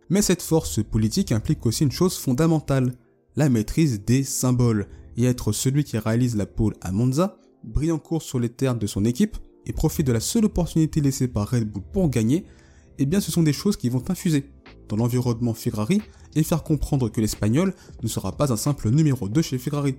Mais 0.09 0.21
cette 0.21 0.43
force 0.43 0.83
politique 0.83 1.31
implique 1.31 1.65
aussi 1.65 1.83
une 1.83 1.91
chose 1.91 2.17
fondamentale, 2.17 2.93
la 3.35 3.49
maîtrise 3.49 4.03
des 4.05 4.23
symboles, 4.23 4.87
et 5.17 5.25
être 5.25 5.51
celui 5.51 5.83
qui 5.83 5.97
réalise 5.97 6.35
la 6.35 6.45
pole 6.45 6.75
à 6.81 6.91
Monza, 6.91 7.37
brille 7.63 7.91
en 7.91 7.99
course 7.99 8.25
sur 8.25 8.39
les 8.39 8.49
terres 8.49 8.75
de 8.75 8.87
son 8.87 9.05
équipe 9.05 9.37
et 9.65 9.73
profite 9.73 10.07
de 10.07 10.11
la 10.11 10.19
seule 10.19 10.45
opportunité 10.45 11.01
laissée 11.01 11.27
par 11.27 11.49
Red 11.49 11.69
Bull 11.69 11.83
pour 11.91 12.09
gagner, 12.09 12.45
eh 12.97 13.05
bien 13.05 13.19
ce 13.19 13.31
sont 13.31 13.43
des 13.43 13.53
choses 13.53 13.77
qui 13.77 13.89
vont 13.89 14.03
infuser 14.09 14.51
dans 14.87 14.95
l'environnement 14.95 15.53
Ferrari 15.53 16.01
et 16.35 16.43
faire 16.43 16.63
comprendre 16.63 17.09
que 17.09 17.21
l'espagnol 17.21 17.73
ne 18.03 18.07
sera 18.07 18.35
pas 18.35 18.53
un 18.53 18.57
simple 18.57 18.89
numéro 18.89 19.27
2 19.27 19.41
chez 19.41 19.57
Ferrari, 19.57 19.95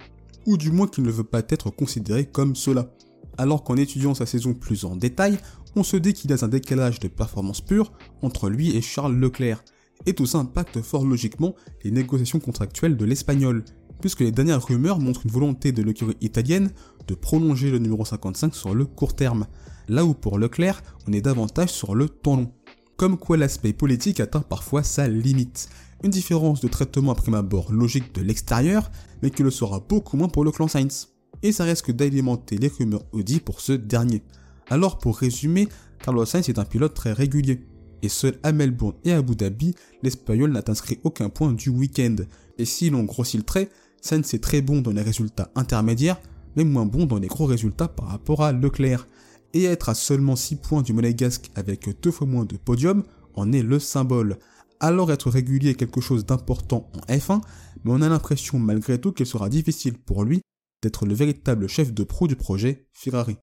ou 0.47 0.57
du 0.57 0.71
moins 0.71 0.87
qu'il 0.87 1.05
ne 1.05 1.11
veut 1.11 1.25
pas 1.25 1.43
être 1.49 1.71
considéré 1.71 2.27
comme 2.27 2.55
cela. 2.55 2.93
Alors 3.39 3.65
qu'en 3.65 3.77
étudiant 3.77 4.15
sa 4.15 4.27
saison 4.27 4.55
plus 4.55 4.85
en 4.85 4.97
détail, 4.97 5.39
on 5.75 5.83
se 5.83 5.97
dit 5.97 6.15
qu'il 6.15 6.31
y 6.31 6.35
a 6.35 6.45
un 6.45 6.49
décalage 6.49 7.01
de 7.01 7.09
performance 7.09 7.61
pure 7.61 7.93
entre 8.23 8.49
lui 8.49 8.77
et 8.77 8.81
Charles 8.81 9.17
Leclerc, 9.17 9.63
et 10.07 10.15
tout 10.15 10.27
ça 10.27 10.39
impacte 10.39 10.81
fort 10.81 11.05
logiquement 11.05 11.55
les 11.85 11.91
négociations 11.91 12.39
contractuelles 12.39 12.97
de 12.97 13.05
l'espagnol, 13.05 13.65
puisque 14.01 14.21
les 14.21 14.33
dernières 14.33 14.65
rumeurs 14.65 14.99
montrent 14.99 15.25
une 15.25 15.33
volonté 15.33 15.73
de 15.73 15.83
l'écurie 15.83 16.17
italienne 16.21 16.71
de 17.07 17.15
prolonger 17.15 17.71
le 17.71 17.79
numéro 17.79 18.05
55 18.05 18.55
sur 18.55 18.75
le 18.75 18.85
court 18.85 19.15
terme, 19.15 19.47
là 19.89 20.05
où 20.05 20.15
pour 20.15 20.39
Leclerc, 20.39 20.83
on 21.07 21.13
est 21.13 21.21
davantage 21.21 21.71
sur 21.71 21.95
le 21.95 22.09
temps 22.09 22.37
long. 22.37 22.53
Comme 22.97 23.19
quoi 23.19 23.37
l'aspect 23.37 23.73
politique 23.73 24.21
atteint 24.21 24.41
parfois 24.41 24.83
sa 24.83 25.07
limite. 25.07 25.69
Une 26.03 26.11
différence 26.11 26.61
de 26.61 26.69
traitement 26.69 27.13
à 27.13 27.15
prime 27.15 27.35
abord 27.35 27.73
logique 27.73 28.15
de 28.15 28.23
l'extérieur, 28.23 28.91
mais 29.23 29.31
qui 29.31 29.43
le 29.43 29.51
sera 29.51 29.81
beaucoup 29.81 30.17
moins 30.17 30.29
pour 30.29 30.45
le 30.45 30.51
clan 30.51 30.69
Sainz. 30.69 31.09
Et 31.43 31.53
ça 31.53 31.65
risque 31.65 31.91
d'alimenter 31.91 32.57
les 32.57 32.69
rumeurs 32.69 33.05
Audi 33.13 33.41
pour 33.41 33.61
ce 33.61 33.73
dernier. 33.73 34.23
Alors 34.69 34.99
pour 34.99 35.19
résumer, 35.19 35.69
Carlos 36.03 36.25
Sainz 36.25 36.49
est 36.49 36.59
un 36.59 36.65
pilote 36.65 36.95
très 36.95 37.13
régulier. 37.13 37.67
Et 38.03 38.09
seul 38.09 38.39
à 38.43 38.53
Melbourne 38.53 38.95
et 39.05 39.13
à 39.13 39.19
Abu 39.19 39.37
Dhabi, 39.37 39.75
l'Espagnol 40.03 40.53
n'a 40.53 40.63
inscrit 40.69 40.99
aucun 41.05 41.29
point 41.29 41.53
du 41.53 41.71
week-end. 41.71 42.17
Et 42.59 42.65
si 42.65 42.91
l'on 42.91 43.05
grossit 43.05 43.41
le 43.41 43.45
trait, 43.45 43.71
Sainz 44.01 44.35
est 44.35 44.43
très 44.43 44.63
bon 44.63 44.81
dans 44.81 44.93
les 44.93 45.03
résultats 45.03 45.51
intermédiaires, 45.55 46.21
mais 46.55 46.65
moins 46.65 46.87
bon 46.87 47.07
dans 47.07 47.19
les 47.19 47.29
gros 47.29 47.47
résultats 47.47 47.89
par 47.89 48.09
rapport 48.09 48.43
à 48.43 48.53
Leclerc. 48.53 49.07
Et 49.55 49.65
être 49.65 49.89
à 49.89 49.95
seulement 49.95 50.37
6 50.37 50.57
points 50.57 50.83
du 50.83 50.93
monégasque 50.93 51.51
avec 51.55 51.89
deux 52.03 52.11
fois 52.11 52.27
moins 52.27 52.45
de 52.45 52.57
podium 52.57 53.05
en 53.35 53.53
est 53.53 53.63
le 53.63 53.79
symbole. 53.79 54.39
Alors 54.81 55.11
être 55.11 55.31
régulier 55.31 55.71
est 55.71 55.75
quelque 55.75 56.01
chose 56.01 56.27
d'important 56.27 56.91
en 56.95 57.13
F1, 57.13 57.41
mais 57.85 57.93
on 57.93 58.03
a 58.03 58.09
l'impression 58.09 58.59
malgré 58.59 59.01
tout 59.01 59.13
qu'il 59.13 59.27
sera 59.27 59.49
difficile 59.49 59.97
pour 59.99 60.25
lui 60.25 60.43
d'être 60.83 61.07
le 61.07 61.15
véritable 61.15 61.69
chef 61.69 61.93
de 61.95 62.05
pro 62.05 62.29
du 62.29 62.37
projet 62.37 62.87
Ferrari. 62.93 63.37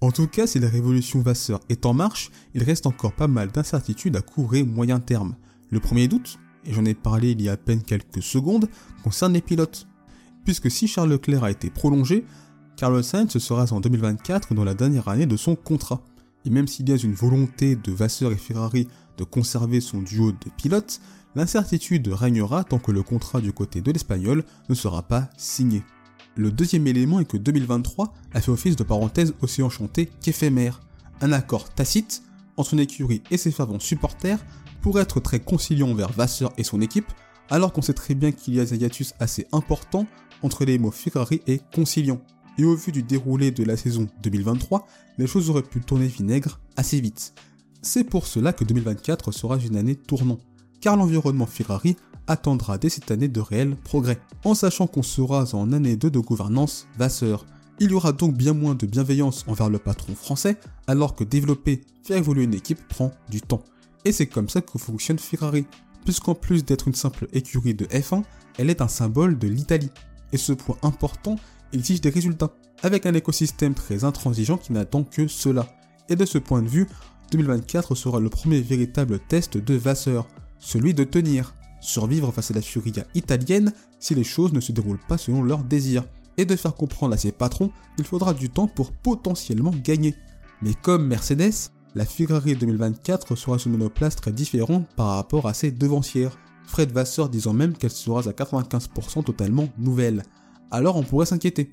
En 0.00 0.12
tout 0.12 0.26
cas, 0.26 0.46
si 0.46 0.58
la 0.58 0.68
révolution 0.68 1.20
Vasseur 1.20 1.60
est 1.68 1.84
en 1.84 1.92
marche, 1.92 2.30
il 2.54 2.62
reste 2.62 2.86
encore 2.86 3.12
pas 3.12 3.28
mal 3.28 3.50
d'incertitudes 3.50 4.16
à 4.16 4.22
court 4.22 4.54
et 4.54 4.62
moyen 4.62 4.98
terme. 4.98 5.36
Le 5.68 5.78
premier 5.78 6.08
doute, 6.08 6.38
et 6.64 6.72
j'en 6.72 6.84
ai 6.84 6.94
parlé 6.94 7.30
il 7.30 7.42
y 7.42 7.48
a 7.48 7.52
à 7.52 7.56
peine 7.56 7.82
quelques 7.82 8.22
secondes, 8.22 8.68
concerne 9.02 9.32
les 9.32 9.40
pilotes. 9.40 9.86
Puisque 10.44 10.70
si 10.70 10.88
Charles 10.88 11.10
Leclerc 11.10 11.44
a 11.44 11.50
été 11.50 11.70
prolongé, 11.70 12.24
Carlos 12.76 13.02
Sainz 13.02 13.36
sera 13.38 13.66
en 13.72 13.80
2024 13.80 14.54
dans 14.54 14.64
la 14.64 14.74
dernière 14.74 15.08
année 15.08 15.26
de 15.26 15.36
son 15.36 15.54
contrat. 15.54 16.02
Et 16.46 16.50
même 16.50 16.66
s'il 16.66 16.88
y 16.88 16.92
a 16.92 16.96
une 16.96 17.12
volonté 17.12 17.76
de 17.76 17.92
Vasseur 17.92 18.32
et 18.32 18.36
Ferrari 18.36 18.88
de 19.18 19.24
conserver 19.24 19.80
son 19.80 20.00
duo 20.00 20.32
de 20.32 20.50
pilotes, 20.56 21.00
l'incertitude 21.34 22.08
régnera 22.08 22.64
tant 22.64 22.78
que 22.78 22.90
le 22.90 23.02
contrat 23.02 23.40
du 23.40 23.52
côté 23.52 23.82
de 23.82 23.92
l'Espagnol 23.92 24.44
ne 24.68 24.74
sera 24.74 25.02
pas 25.02 25.28
signé. 25.36 25.82
Le 26.36 26.50
deuxième 26.50 26.86
élément 26.86 27.20
est 27.20 27.26
que 27.26 27.36
2023 27.36 28.14
a 28.32 28.40
fait 28.40 28.50
office 28.50 28.76
de 28.76 28.84
parenthèse 28.84 29.34
aussi 29.42 29.62
enchantée 29.62 30.08
qu'éphémère. 30.22 30.80
Un 31.20 31.32
accord 31.32 31.68
tacite 31.68 32.22
entre 32.56 32.74
une 32.74 32.80
écurie 32.80 33.22
et 33.30 33.36
ses 33.36 33.50
fervents 33.50 33.78
supporters 33.78 34.38
pour 34.80 35.00
être 35.00 35.20
très 35.20 35.40
conciliant 35.40 35.90
envers 35.90 36.12
Vasseur 36.12 36.52
et 36.58 36.64
son 36.64 36.80
équipe, 36.80 37.10
alors 37.50 37.72
qu'on 37.72 37.82
sait 37.82 37.94
très 37.94 38.14
bien 38.14 38.32
qu'il 38.32 38.54
y 38.54 38.60
a 38.60 38.62
un 38.62 38.76
hiatus 38.76 39.14
assez 39.18 39.46
important 39.52 40.06
entre 40.42 40.64
les 40.64 40.78
mots 40.78 40.90
Ferrari 40.90 41.42
et 41.46 41.60
conciliant. 41.74 42.20
Et 42.58 42.64
au 42.64 42.74
vu 42.74 42.92
du 42.92 43.02
déroulé 43.02 43.50
de 43.50 43.64
la 43.64 43.76
saison 43.76 44.08
2023, 44.22 44.86
les 45.18 45.26
choses 45.26 45.50
auraient 45.50 45.62
pu 45.62 45.80
tourner 45.80 46.06
vinaigre 46.06 46.60
assez 46.76 47.00
vite. 47.00 47.34
C'est 47.82 48.04
pour 48.04 48.26
cela 48.26 48.52
que 48.52 48.64
2024 48.64 49.32
sera 49.32 49.56
une 49.56 49.76
année 49.76 49.96
tournant, 49.96 50.38
car 50.80 50.96
l'environnement 50.96 51.46
Ferrari 51.46 51.96
attendra 52.26 52.78
dès 52.78 52.88
cette 52.88 53.10
année 53.10 53.28
de 53.28 53.40
réels 53.40 53.76
progrès, 53.76 54.20
en 54.44 54.54
sachant 54.54 54.86
qu'on 54.86 55.02
sera 55.02 55.44
en 55.54 55.72
année 55.72 55.96
2 55.96 56.10
de 56.10 56.18
gouvernance 56.18 56.86
Vasseur. 56.98 57.46
Il 57.80 57.92
y 57.92 57.94
aura 57.94 58.12
donc 58.12 58.36
bien 58.36 58.52
moins 58.52 58.74
de 58.74 58.86
bienveillance 58.86 59.44
envers 59.48 59.70
le 59.70 59.78
patron 59.78 60.14
français, 60.14 60.56
alors 60.86 61.14
que 61.14 61.24
développer, 61.24 61.80
faire 62.04 62.18
évoluer 62.18 62.44
une 62.44 62.54
équipe 62.54 62.86
prend 62.88 63.10
du 63.30 63.40
temps. 63.40 63.64
Et 64.04 64.12
c'est 64.12 64.26
comme 64.26 64.48
ça 64.48 64.60
que 64.60 64.78
fonctionne 64.78 65.18
Ferrari, 65.18 65.66
puisqu'en 66.04 66.34
plus 66.34 66.64
d'être 66.64 66.88
une 66.88 66.94
simple 66.94 67.28
écurie 67.32 67.74
de 67.74 67.86
F1, 67.86 68.22
elle 68.58 68.70
est 68.70 68.80
un 68.80 68.88
symbole 68.88 69.38
de 69.38 69.48
l'Italie. 69.48 69.90
Et 70.32 70.38
ce 70.38 70.52
point 70.52 70.76
important 70.82 71.36
exige 71.72 72.00
des 72.00 72.10
résultats, 72.10 72.52
avec 72.82 73.06
un 73.06 73.14
écosystème 73.14 73.74
très 73.74 74.04
intransigeant 74.04 74.56
qui 74.56 74.72
n'attend 74.72 75.04
que 75.04 75.26
cela. 75.26 75.66
Et 76.08 76.16
de 76.16 76.24
ce 76.24 76.38
point 76.38 76.62
de 76.62 76.68
vue, 76.68 76.86
2024 77.32 77.94
sera 77.94 78.20
le 78.20 78.28
premier 78.28 78.60
véritable 78.60 79.18
test 79.20 79.56
de 79.56 79.74
Vasseur, 79.74 80.26
celui 80.58 80.94
de 80.94 81.04
tenir, 81.04 81.54
survivre 81.80 82.32
face 82.32 82.50
à 82.50 82.54
la 82.54 82.62
furia 82.62 83.04
italienne 83.14 83.72
si 83.98 84.14
les 84.14 84.24
choses 84.24 84.52
ne 84.52 84.60
se 84.60 84.72
déroulent 84.72 84.98
pas 85.08 85.18
selon 85.18 85.42
leurs 85.42 85.64
désirs, 85.64 86.04
et 86.36 86.44
de 86.46 86.56
faire 86.56 86.74
comprendre 86.74 87.14
à 87.14 87.18
ses 87.18 87.32
patrons 87.32 87.70
qu'il 87.96 88.06
faudra 88.06 88.32
du 88.32 88.48
temps 88.48 88.66
pour 88.66 88.92
potentiellement 88.92 89.74
gagner. 89.84 90.14
Mais 90.62 90.72
comme 90.74 91.06
Mercedes, 91.06 91.70
la 91.94 92.04
Ferrari 92.04 92.54
2024 92.54 93.36
sera 93.36 93.56
une 93.56 93.72
monoplace 93.72 94.16
très 94.16 94.32
différente 94.32 94.86
par 94.94 95.08
rapport 95.08 95.48
à 95.48 95.54
ses 95.54 95.72
devancières, 95.72 96.38
Fred 96.66 96.92
Vasseur 96.92 97.28
disant 97.28 97.52
même 97.52 97.76
qu'elle 97.76 97.90
sera 97.90 98.20
à 98.20 98.32
95% 98.32 99.24
totalement 99.24 99.68
nouvelle. 99.76 100.22
Alors 100.70 100.96
on 100.96 101.02
pourrait 101.02 101.26
s'inquiéter 101.26 101.70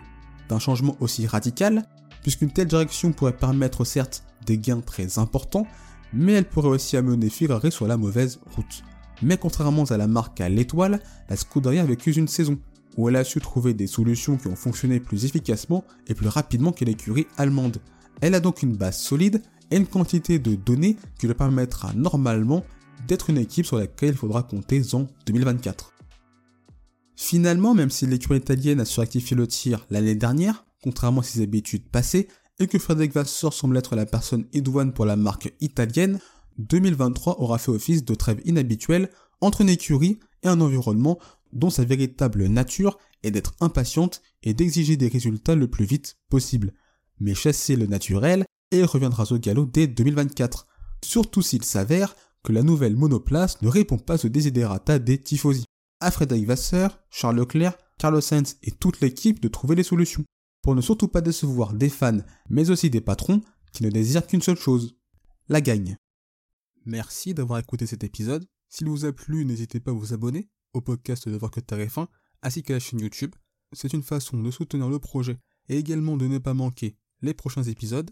d'un 0.50 0.60
changement 0.60 0.98
aussi 1.00 1.28
radical, 1.28 1.84
puisqu'une 2.24 2.52
telle 2.52 2.68
direction 2.68 3.12
pourrait 3.12 3.38
permettre 3.38 3.86
certes 3.86 4.24
des 4.46 4.58
gains 4.58 4.82
très 4.82 5.20
importants, 5.20 5.68
mais 6.14 6.34
elle 6.34 6.50
pourrait 6.50 6.70
aussi 6.70 6.98
amener 6.98 7.30
Ferrari 7.30 7.72
sur 7.72 7.88
la 7.88 7.98
mauvaise 7.98 8.40
route. 8.56 8.84
Mais 9.22 9.38
contrairement 9.38 9.84
à 9.84 9.98
la 9.98 10.08
marque 10.08 10.42
à 10.42 10.50
l'étoile, 10.50 11.00
la 11.30 11.36
Scuderia 11.36 11.84
a 11.84 11.86
vécu 11.86 12.12
une 12.12 12.28
saison, 12.28 12.58
où 12.98 13.08
elle 13.08 13.16
a 13.18 13.24
su 13.24 13.40
trouver 13.40 13.76
des 13.76 13.88
solutions 13.88 14.38
qui 14.38 14.48
ont 14.48 14.56
fonctionné 14.56 15.00
plus 15.00 15.26
efficacement 15.26 15.84
et 16.08 16.16
plus 16.16 16.28
rapidement 16.28 16.72
que 16.72 16.86
l'écurie 16.86 17.28
allemande. 17.38 17.78
Elle 18.22 18.34
a 18.34 18.40
donc 18.40 18.64
une 18.64 18.76
base 18.76 18.98
solide 18.98 19.44
et 19.72 19.78
une 19.78 19.88
quantité 19.88 20.40
de 20.40 20.56
données 20.56 20.98
qui 21.20 21.28
lui 21.28 21.34
permettra 21.34 21.94
normalement 21.94 22.64
d'être 23.08 23.30
une 23.30 23.38
équipe 23.38 23.66
sur 23.66 23.78
laquelle 23.78 24.12
il 24.12 24.18
faudra 24.18 24.44
compter 24.44 24.82
en 24.94 25.08
2024. 25.26 25.94
Finalement, 27.16 27.74
même 27.74 27.90
si 27.90 28.06
l'écurie 28.06 28.40
italienne 28.40 28.80
a 28.80 28.86
suractifié 28.86 29.36
le 29.36 29.48
tir 29.48 29.86
l'année 29.90 30.16
dernière, 30.16 30.66
contrairement 30.84 31.22
à 31.22 31.24
ses 31.24 31.42
habitudes 31.42 31.90
passées, 31.90 32.28
et 32.60 32.68
que 32.68 32.80
Frédéric 32.80 33.14
Vasseur 33.14 33.54
semble 33.54 33.78
être 33.78 33.96
la 33.96 34.06
personne 34.06 34.46
idoine 34.54 34.94
pour 34.94 35.06
la 35.06 35.16
marque 35.16 35.54
italienne, 35.60 36.20
2023 36.60 37.40
aura 37.40 37.58
fait 37.58 37.72
office 37.72 38.04
de 38.04 38.16
trêve 38.16 38.42
inhabituelle 38.46 39.10
entre 39.42 39.62
une 39.62 39.70
écurie 39.70 40.20
et 40.44 40.48
un 40.48 40.62
environnement 40.62 41.20
dont 41.54 41.70
sa 41.70 41.86
véritable 41.86 42.48
nature 42.48 42.98
est 43.24 43.32
d'être 43.32 43.54
impatiente 43.62 44.22
et 44.44 44.54
d'exiger 44.54 44.98
des 44.98 45.08
résultats 45.08 45.56
le 45.56 45.68
plus 45.68 45.86
vite 45.86 46.18
possible. 46.30 46.74
Mais 47.20 47.36
chasser 47.36 47.76
le 47.76 47.88
naturel 47.88 48.46
et 48.72 48.84
reviendra 48.84 49.26
au 49.32 49.38
galop 49.38 49.66
dès 49.66 49.88
2024, 49.88 50.68
surtout 51.04 51.42
s'il 51.42 51.64
s'avère 51.64 52.16
que 52.44 52.52
la 52.52 52.64
nouvelle 52.64 52.96
monoplace 52.96 53.62
ne 53.62 53.68
répond 53.68 53.98
pas 53.98 54.24
aux 54.26 54.30
desiderata 54.30 55.00
des 55.00 55.22
tifosi. 55.22 55.66
À 56.00 56.12
Frédéric 56.12 56.46
Vasseur, 56.46 57.00
Charles 57.10 57.38
Leclerc, 57.38 57.78
Carlos 57.98 58.22
Sainz 58.22 58.58
et 58.64 58.72
toute 58.72 59.02
l'équipe 59.02 59.40
de 59.40 59.48
trouver 59.48 59.76
les 59.76 59.84
solutions, 59.84 60.24
pour 60.62 60.76
ne 60.76 60.82
surtout 60.82 61.08
pas 61.08 61.22
décevoir 61.22 61.74
des 61.74 61.90
fans, 61.90 62.20
mais 62.50 62.70
aussi 62.70 62.90
des 62.90 63.02
patrons 63.02 63.42
qui 63.74 63.84
ne 63.84 63.90
désirent 63.90 64.28
qu'une 64.28 64.42
seule 64.42 64.58
chose, 64.58 64.98
la 65.50 65.62
gagne. 65.62 65.98
Merci 66.86 67.34
d'avoir 67.34 67.60
écouté 67.60 67.86
cet 67.86 68.04
épisode. 68.04 68.46
S'il 68.70 68.90
vous 68.90 69.06
a 69.06 69.12
plu, 69.12 69.46
n'hésitez 69.46 69.80
pas 69.80 69.92
à 69.92 69.94
vous 69.94 70.14
abonner 70.14 70.50
au 70.74 70.82
podcast 70.82 71.28
de 71.28 71.36
Voir 71.36 71.52
que 71.52 71.60
F1, 71.60 72.08
ainsi 72.44 72.64
que 72.64 72.74
la 72.74 72.80
chaîne 72.80 73.00
YouTube. 73.00 73.36
C'est 73.74 73.94
une 73.94 74.04
façon 74.04 74.42
de 74.42 74.52
soutenir 74.52 74.90
le 74.90 75.00
projet 75.00 75.38
et 75.70 75.78
également 75.78 76.18
de 76.18 76.28
ne 76.28 76.38
pas 76.38 76.54
manquer 76.54 76.98
les 77.22 77.34
prochains 77.34 77.64
épisodes. 77.64 78.12